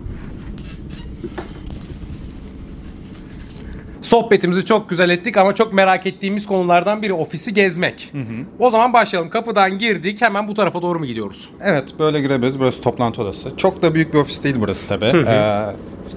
Sohbetimizi 4.05 4.65
çok 4.65 4.89
güzel 4.89 5.09
ettik 5.09 5.37
ama 5.37 5.55
çok 5.55 5.73
merak 5.73 6.05
ettiğimiz 6.05 6.47
konulardan 6.47 7.01
biri 7.01 7.13
ofisi 7.13 7.53
gezmek. 7.53 8.13
O 8.59 8.69
zaman 8.69 8.93
başlayalım. 8.93 9.29
Kapıdan 9.29 9.79
girdik. 9.79 10.21
Hemen 10.21 10.47
bu 10.47 10.53
tarafa 10.53 10.81
doğru 10.81 10.99
mu 10.99 11.05
gidiyoruz? 11.05 11.49
Evet 11.63 11.83
böyle 11.99 12.21
girebiliriz. 12.21 12.59
Burası 12.59 12.81
toplantı 12.81 13.21
odası. 13.21 13.57
Çok 13.57 13.81
da 13.81 13.93
büyük 13.93 14.13
bir 14.13 14.19
ofis 14.19 14.43
değil 14.43 14.55
burası 14.59 14.87
tabii. 14.87 15.05
Ee, 15.27 15.65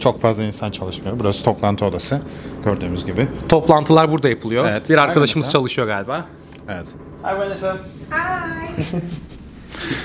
Çok 0.00 0.20
fazla 0.20 0.44
insan 0.44 0.70
çalışmıyor. 0.70 1.18
Burası 1.20 1.44
toplantı 1.44 1.84
odası 1.84 2.20
gördüğümüz 2.64 3.06
gibi. 3.06 3.26
Toplantılar 3.48 4.12
burada 4.12 4.28
yapılıyor. 4.28 4.68
Evet. 4.68 4.90
Bir 4.90 4.96
arkadaşımız 4.98 5.46
Aynen. 5.46 5.52
çalışıyor 5.52 5.86
galiba. 5.86 6.24
Evet. 6.68 6.86
Hi 7.24 7.38
Vanessa. 7.38 7.76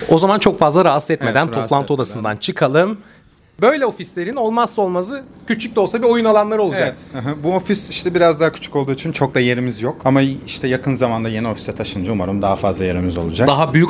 O 0.09 0.17
zaman 0.17 0.39
çok 0.39 0.59
fazla 0.59 0.85
rahatsız 0.85 1.11
etmeden 1.11 1.29
Evet, 1.31 1.55
rahatsız 1.55 1.61
toplantı 1.61 1.83
etmeden. 1.83 1.95
odasından 1.95 2.37
çıkalım. 2.37 2.97
Böyle 3.61 3.85
ofislerin 3.85 4.35
olmazsa 4.35 4.81
olmazı 4.81 5.23
küçük 5.47 5.75
de 5.75 5.79
olsa 5.79 6.01
bir 6.01 6.07
oyun 6.07 6.25
alanları 6.25 6.61
olacak. 6.61 6.95
Evet. 7.13 7.23
aha. 7.25 7.43
Bu 7.43 7.55
ofis 7.55 7.89
işte 7.89 8.15
biraz 8.15 8.39
daha 8.39 8.51
küçük 8.51 8.75
olduğu 8.75 8.91
için 8.91 9.11
çok 9.11 9.33
da 9.33 9.39
yerimiz 9.39 9.81
yok. 9.81 10.01
Ama 10.05 10.21
işte 10.21 10.67
yakın 10.67 10.93
zamanda 10.95 11.29
yeni 11.29 11.47
ofise 11.47 11.75
taşınınca 11.75 12.13
umarım 12.13 12.41
daha 12.41 12.55
fazla 12.55 12.85
yerimiz 12.85 13.17
olacak. 13.17 13.47
Daha 13.47 13.73
büyük 13.73 13.89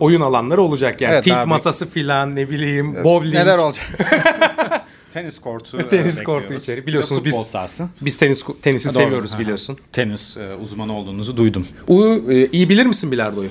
oyun 0.00 0.20
alanları 0.20 0.62
olacak 0.62 1.00
yani. 1.00 1.12
Evet, 1.14 1.24
Tilt 1.24 1.32
daha 1.34 1.40
büyük. 1.42 1.48
masası 1.48 1.86
filan 1.86 2.36
ne 2.36 2.50
bileyim 2.50 3.04
bowling. 3.04 3.34
Neler 3.34 3.58
olacak? 3.58 3.84
Tenis 5.12 5.38
kortu. 5.40 5.88
Tenis 5.88 6.22
kortu 6.22 6.54
içeri. 6.54 6.86
Biliyorsunuz 6.86 7.24
biz- 7.24 7.34
sahası. 7.34 7.88
Biz 8.00 8.16
tenis 8.16 8.44
tenisi 8.62 8.88
Doğru. 8.94 9.04
seviyoruz 9.04 9.38
biliyorsun. 9.38 9.78
Tenis 9.92 10.36
e, 10.36 10.54
uzmanı 10.62 10.96
olduğunuzu 10.96 11.36
duydum. 11.36 11.66
U, 11.88 12.04
e, 12.32 12.46
iyi 12.46 12.68
bilir 12.68 12.86
misin 12.86 13.12
bilardoyu? 13.12 13.48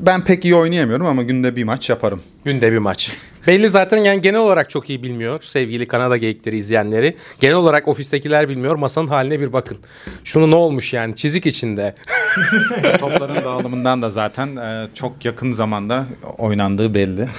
Ben 0.00 0.24
pek 0.24 0.44
iyi 0.44 0.54
oynayamıyorum 0.54 1.06
ama 1.06 1.22
günde 1.22 1.56
bir 1.56 1.64
maç 1.64 1.90
yaparım. 1.90 2.22
Günde 2.44 2.72
bir 2.72 2.78
maç. 2.78 3.12
Belli 3.46 3.68
zaten 3.68 4.04
yani 4.04 4.20
genel 4.20 4.40
olarak 4.40 4.70
çok 4.70 4.90
iyi 4.90 5.02
bilmiyor 5.02 5.38
sevgili 5.42 5.86
Kanada 5.86 6.16
geyikleri 6.16 6.56
izleyenleri. 6.56 7.16
Genel 7.40 7.54
olarak 7.54 7.88
ofistekiler 7.88 8.48
bilmiyor. 8.48 8.76
Masanın 8.76 9.08
haline 9.08 9.40
bir 9.40 9.52
bakın. 9.52 9.78
Şunu 10.24 10.50
ne 10.50 10.54
olmuş 10.54 10.92
yani 10.92 11.16
çizik 11.16 11.46
içinde. 11.46 11.94
Topların 12.98 13.44
dağılımından 13.44 14.02
da 14.02 14.10
zaten 14.10 14.56
e, 14.56 14.88
çok 14.94 15.24
yakın 15.24 15.52
zamanda 15.52 16.06
oynandığı 16.38 16.94
belli. 16.94 17.28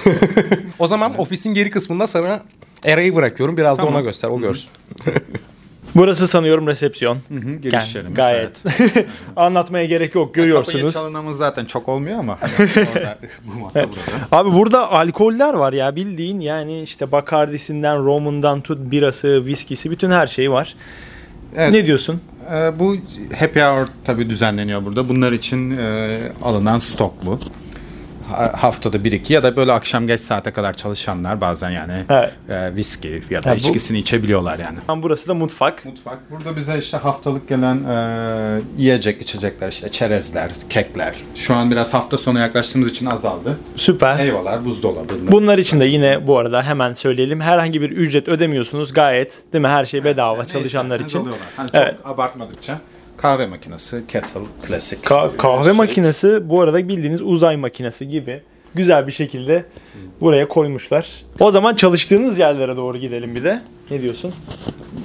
O 0.78 0.86
zaman 0.86 1.18
ofisin 1.18 1.54
geri 1.54 1.70
kısmında 1.70 2.06
sana 2.06 2.42
Era'yı 2.84 3.14
bırakıyorum. 3.14 3.56
Biraz 3.56 3.78
da 3.78 3.86
ona 3.86 4.00
göster. 4.00 4.28
O 4.28 4.40
görsün. 4.40 4.70
Burası 5.94 6.28
sanıyorum 6.28 6.66
resepsiyon. 6.66 7.18
Giriş 7.62 7.72
Yani 7.72 7.88
yerimiz, 7.94 8.14
gayet. 8.16 8.62
Anlatmaya 9.36 9.84
gerek 9.84 10.14
yok 10.14 10.26
Kapıyı 10.28 10.46
görüyorsunuz. 10.46 10.92
çalınamız 10.92 11.36
zaten 11.36 11.64
çok 11.64 11.88
olmuyor 11.88 12.18
ama 12.18 12.38
orada, 12.94 13.18
bu 13.44 13.60
masa 13.60 13.80
burada. 13.88 14.36
Abi 14.36 14.52
burada 14.52 14.90
alkoller 14.92 15.54
var 15.54 15.72
ya 15.72 15.96
bildiğin 15.96 16.40
yani 16.40 16.82
işte 16.82 17.12
Bacardi'sinden, 17.12 18.04
Romun'dan 18.04 18.60
tut 18.60 18.78
birası, 18.90 19.46
viskisi 19.46 19.90
bütün 19.90 20.10
her 20.10 20.26
şey 20.26 20.50
var. 20.50 20.74
Evet. 21.56 21.72
Ne 21.72 21.86
diyorsun? 21.86 22.20
E, 22.52 22.78
bu 22.78 22.96
happy 23.40 23.60
hour 23.60 23.86
tabii 24.04 24.30
düzenleniyor 24.30 24.84
burada. 24.84 25.08
Bunlar 25.08 25.32
için 25.32 25.78
e, 25.78 26.18
alınan 26.42 26.78
stok 26.78 27.26
bu. 27.26 27.40
Ha- 28.32 28.52
Haftada 28.62 28.96
1-2 28.96 29.32
ya 29.32 29.42
da 29.42 29.56
böyle 29.56 29.72
akşam 29.72 30.06
geç 30.06 30.20
saate 30.20 30.50
kadar 30.50 30.72
çalışanlar 30.72 31.40
bazen 31.40 31.70
yani 31.70 31.92
Evet. 32.10 32.30
e, 32.48 32.74
viski 32.76 33.22
ya 33.30 33.42
da 33.44 33.50
bu- 33.52 33.56
içkisini 33.56 33.98
içebiliyorlar 33.98 34.58
yani. 34.58 35.02
Burası 35.02 35.28
da 35.28 35.34
mutfak. 35.34 35.84
Mutfak. 35.84 36.18
Burada 36.30 36.56
bize 36.56 36.78
işte 36.78 36.96
haftalık 36.96 37.48
gelen 37.48 37.76
e, 37.84 38.60
yiyecek 38.78 39.22
içecekler 39.22 39.68
işte 39.68 39.88
çerezler, 39.88 40.50
kekler. 40.70 41.14
Şu 41.34 41.54
an 41.54 41.70
biraz 41.70 41.94
hafta 41.94 42.18
sonu 42.18 42.38
yaklaştığımız 42.38 42.90
için 42.90 43.06
azaldı. 43.06 43.58
Süper. 43.76 44.18
Eyvallah 44.18 44.64
buzdolabı. 44.64 45.12
Bunlar 45.32 45.58
için 45.58 45.80
de 45.80 45.84
yine 45.84 46.26
bu 46.26 46.38
arada 46.38 46.62
hemen 46.62 46.92
söyleyelim. 46.92 47.40
Herhangi 47.40 47.80
bir 47.82 47.90
ücret 47.90 48.28
ödemiyorsunuz. 48.28 48.92
Gayet 48.92 49.42
değil 49.52 49.62
mi? 49.62 49.68
Her 49.68 49.84
şey 49.84 50.04
bedava 50.04 50.42
Ne 50.42 50.48
çalışanlar 50.48 51.00
için. 51.00 51.18
alıyorlar. 51.18 51.46
Hani 51.56 51.70
Evet. 51.74 51.96
Çok 51.96 52.06
abartmadıkça 52.06 52.78
kahve 53.22 53.46
makinesi, 53.46 54.02
kettle, 54.08 54.40
klasik. 54.66 55.04
Ka- 55.04 55.36
kahve 55.36 55.64
Şey. 55.64 55.72
makinesi 55.72 56.48
bu 56.48 56.60
arada 56.60 56.88
bildiğiniz 56.88 57.22
uzay 57.22 57.56
makinesi 57.56 58.08
gibi 58.08 58.42
güzel 58.74 59.06
bir 59.06 59.12
şekilde 59.12 59.64
buraya 60.20 60.48
koymuşlar. 60.48 61.22
O 61.40 61.50
zaman 61.50 61.74
çalıştığınız 61.74 62.38
yerlere 62.38 62.76
doğru 62.76 62.98
gidelim 62.98 63.34
bir 63.36 63.44
de. 63.44 63.62
Ne 63.90 64.02
diyorsun? 64.02 64.32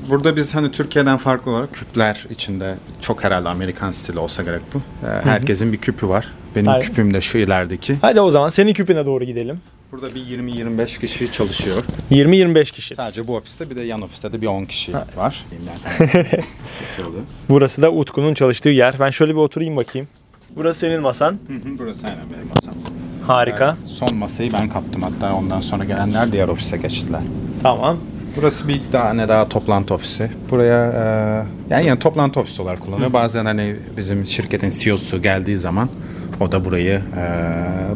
Burada 0.10 0.36
biz 0.36 0.56
hani 0.56 0.72
Türkiye'den 0.72 1.18
farklı 1.18 1.52
olarak 1.52 1.74
küpler 1.74 2.26
içinde 2.30 2.76
çok 3.02 3.24
herhalde 3.24 3.50
Amerikan 3.50 3.92
stili 3.92 4.20
olsa 4.20 4.44
gerek 4.44 4.62
bu. 4.74 4.78
E, 5.08 5.10
herkesin 5.24 5.74
bir 5.74 5.78
küpü 5.78 6.08
var. 6.08 6.28
Benim 6.56 6.68
Aynen. 6.70 6.82
küpüm 6.82 7.14
de 7.14 7.22
şu 7.22 7.38
ilerideki. 7.38 7.98
Hadi 8.02 8.22
o 8.22 8.32
zaman 8.32 8.50
senin 8.50 8.74
küpüne 8.74 9.06
doğru 9.06 9.24
gidelim. 9.24 9.62
Burada 9.92 10.16
bir 10.16 10.20
20-25 10.22 11.00
kişi 11.00 11.32
çalışıyor. 11.32 11.84
20-25 12.12 12.72
kişi. 12.72 12.96
Sadece 12.96 13.28
bu 13.28 13.36
ofiste 13.36 13.70
bir 13.70 13.76
de 13.76 13.82
yan 13.82 14.02
ofiste 14.02 14.34
de 14.34 14.42
bir 14.42 14.48
10 14.48 14.66
kişi 14.66 14.94
var. 14.94 15.46
Şey 16.96 17.06
oluyor. 17.06 17.24
Burası 17.50 17.82
da 17.82 17.92
Utku'nun 17.92 18.34
çalıştığı 18.34 18.70
yer. 18.70 18.96
Ben 19.00 19.10
şöyle 19.10 19.32
bir 19.32 19.40
oturayım 19.40 19.76
bakayım. 19.76 20.08
Burası 20.56 20.80
senin 20.80 21.02
masan. 21.02 21.32
Hı 21.32 21.54
hı, 21.54 21.80
Burası 21.80 22.08
aynen 22.08 22.24
benim 22.36 22.48
masam. 22.56 22.74
Harika. 23.28 23.78
Son 23.86 24.16
masayı 24.16 24.52
ben 24.54 24.70
kaptım 24.70 25.02
hatta 25.02 25.34
ondan 25.36 25.62
sonra 25.62 25.84
gelenler 25.84 26.32
diğer 26.32 26.48
ofise 26.48 26.78
geçtiler. 26.78 27.22
Tamam. 27.64 27.98
Burası 28.38 28.68
bir 28.68 28.82
tane 28.92 29.28
daha 29.28 29.50
toplantı 29.50 29.94
ofisi. 29.94 30.32
Buraya 30.50 30.86
e, 30.92 31.74
yani, 31.74 31.88
yani 31.88 32.00
toplantı 32.00 32.40
ofisi 32.40 32.62
olarak 32.62 32.82
kullanıyor. 32.82 33.14
Bazen 33.14 33.46
hani 33.46 33.76
bizim 33.98 34.26
şirketin 34.26 34.70
CEO'su 34.70 35.22
geldiği 35.22 35.58
zaman 35.58 35.90
o 36.40 36.52
da 36.52 36.66
burayı 36.66 37.02
e, 37.18 37.26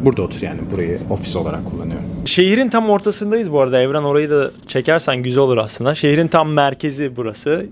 burada 0.04 0.22
oturuyor 0.22 0.52
yani 0.52 0.60
burayı 0.72 0.98
ofis 1.10 1.36
olarak 1.36 1.70
kullanıyor. 1.70 2.00
Şehrin 2.24 2.68
tam 2.68 2.90
ortasındayız 2.90 3.52
bu 3.52 3.60
arada. 3.60 3.80
Evren 3.80 4.02
orayı 4.02 4.30
da 4.30 4.50
çekersen 4.68 5.16
güzel 5.16 5.42
olur 5.42 5.56
aslında. 5.56 5.94
Şehrin 5.94 6.28
tam 6.28 6.52
merkezi 6.52 7.16
burası. 7.16 7.66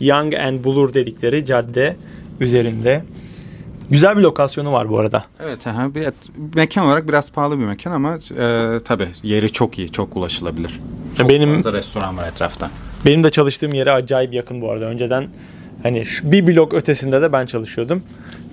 Young 0.00 0.34
and 0.34 0.64
Bloor 0.64 0.94
dedikleri 0.94 1.44
cadde 1.44 1.96
üzerinde. 2.40 3.02
Güzel 3.90 4.16
bir 4.16 4.22
lokasyonu 4.22 4.72
var 4.72 4.88
bu 4.88 4.98
arada. 4.98 5.24
Evet, 5.40 5.66
aha, 5.66 5.94
bir 5.94 6.06
mekan 6.54 6.86
olarak 6.86 7.08
biraz 7.08 7.32
pahalı 7.32 7.58
bir 7.58 7.64
mekan 7.64 7.92
ama 7.92 8.18
e, 8.38 8.78
tabii 8.84 9.08
yeri 9.22 9.52
çok 9.52 9.78
iyi, 9.78 9.88
çok 9.92 10.16
ulaşılabilir. 10.16 10.80
Çok 11.18 11.28
Benim- 11.30 11.54
fazla 11.54 11.72
restoran 11.72 12.16
var 12.16 12.28
etrafta. 12.28 12.70
Benim 13.04 13.24
de 13.24 13.30
çalıştığım 13.30 13.74
yere 13.74 13.90
acayip 13.92 14.34
yakın 14.34 14.60
bu 14.60 14.70
arada. 14.70 14.84
Önceden 14.84 15.28
hani 15.82 16.04
şu 16.04 16.32
bir 16.32 16.46
blok 16.46 16.74
ötesinde 16.74 17.22
de 17.22 17.32
ben 17.32 17.46
çalışıyordum. 17.46 18.02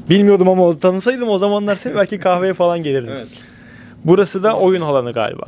Bilmiyordum 0.10 0.50
ama 0.50 0.64
o- 0.68 0.80
tanısaydım 0.80 1.30
o 1.30 1.38
zamanlar 1.38 1.76
sen 1.76 1.96
belki 1.96 2.20
kahveye 2.20 2.54
falan 2.54 2.84
gelirdim. 2.84 3.14
Evet. 3.18 3.28
Burası 4.06 4.44
da 4.44 4.56
oyun 4.58 4.82
alanı 4.82 5.12
galiba. 5.14 5.46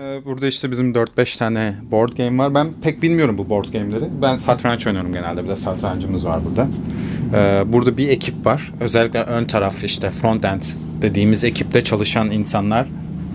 Ee, 0.00 0.20
Burada 0.24 0.46
işte 0.46 0.70
bizim 0.70 0.92
4-5 0.94 1.38
tane 1.38 1.74
board 1.90 2.12
game 2.16 2.38
var. 2.38 2.54
Ben 2.54 2.68
pek 2.82 3.02
bilmiyorum 3.02 3.38
bu 3.38 3.48
board 3.48 3.64
game'leri. 3.72 4.04
Ben 4.22 4.36
satranç 4.36 4.86
oynuyorum 4.86 5.12
genelde. 5.12 5.44
Bir 5.44 5.48
de 5.48 5.56
satrancımız 5.56 6.26
var 6.26 6.40
burada. 6.48 6.68
Ee, 7.34 7.72
Burada 7.72 7.96
bir 7.96 8.08
ekip 8.08 8.46
var. 8.46 8.72
Özellikle 8.80 9.22
ön 9.22 9.44
taraf 9.44 9.84
işte 9.84 10.10
front 10.10 10.44
end 10.44 10.62
dediğimiz 11.02 11.44
ekipte 11.44 11.84
çalışan 11.84 12.30
insanlar 12.30 12.86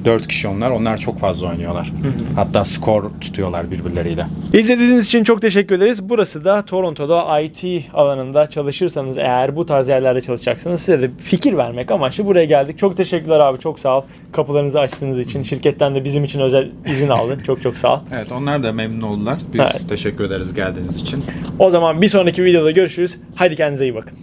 4 0.06 0.28
kişi 0.28 0.48
onlar. 0.48 0.72
Onlar 0.72 0.98
çok 0.98 1.20
fazla 1.20 1.48
oynuyorlar. 1.48 1.92
Hatta 2.36 2.64
skor 2.64 3.12
tutuyorlar 3.22 3.72
birbirleriyle. 3.72 4.26
İzlediğiniz 4.54 5.06
için 5.06 5.24
çok 5.24 5.42
teşekkür 5.42 5.76
ederiz. 5.76 6.10
Burası 6.10 6.46
da 6.46 6.62
Toronto'da 6.66 7.40
IT 7.40 7.64
alanında 7.94 8.48
çalışırsanız 8.48 9.18
eğer 9.18 9.56
bu 9.56 9.66
tarz 9.66 9.90
yerlerde 9.90 10.22
çalışacaksınız 10.22 10.80
size 10.80 11.02
de 11.02 11.12
fikir 11.18 11.58
vermek 11.58 11.92
amaçlı 11.92 12.26
buraya 12.26 12.46
geldik. 12.46 12.78
Çok 12.78 12.98
teşekkürler 12.98 13.40
abi 13.40 13.60
çok 13.60 13.80
sağ 13.80 13.98
ol. 14.00 14.04
Kapılarınızı 14.32 14.80
açtığınız 14.80 15.20
için 15.20 15.42
şirketten 15.44 15.96
de 15.96 16.04
bizim 16.04 16.24
için 16.24 16.40
özel 16.40 16.72
izin 16.86 17.10
aldın. 17.10 17.40
Çok 17.40 17.62
çok 17.62 17.78
sağ 17.78 17.94
ol. 17.96 18.00
Evet 18.16 18.32
onlar 18.32 18.64
da 18.64 18.72
memnun 18.74 19.02
oldular. 19.02 19.38
Biz 19.54 19.62
Evet. 19.62 19.86
teşekkür 19.90 20.24
ederiz 20.24 20.54
geldiğiniz 20.54 20.96
için. 20.96 21.24
O 21.60 21.70
zaman 21.70 22.02
bir 22.02 22.08
sonraki 22.08 22.44
videoda 22.44 22.72
görüşürüz. 22.72 23.18
Hadi 23.36 23.56
kendinize 23.56 23.86
iyi 23.86 23.96
bakın. 23.96 24.18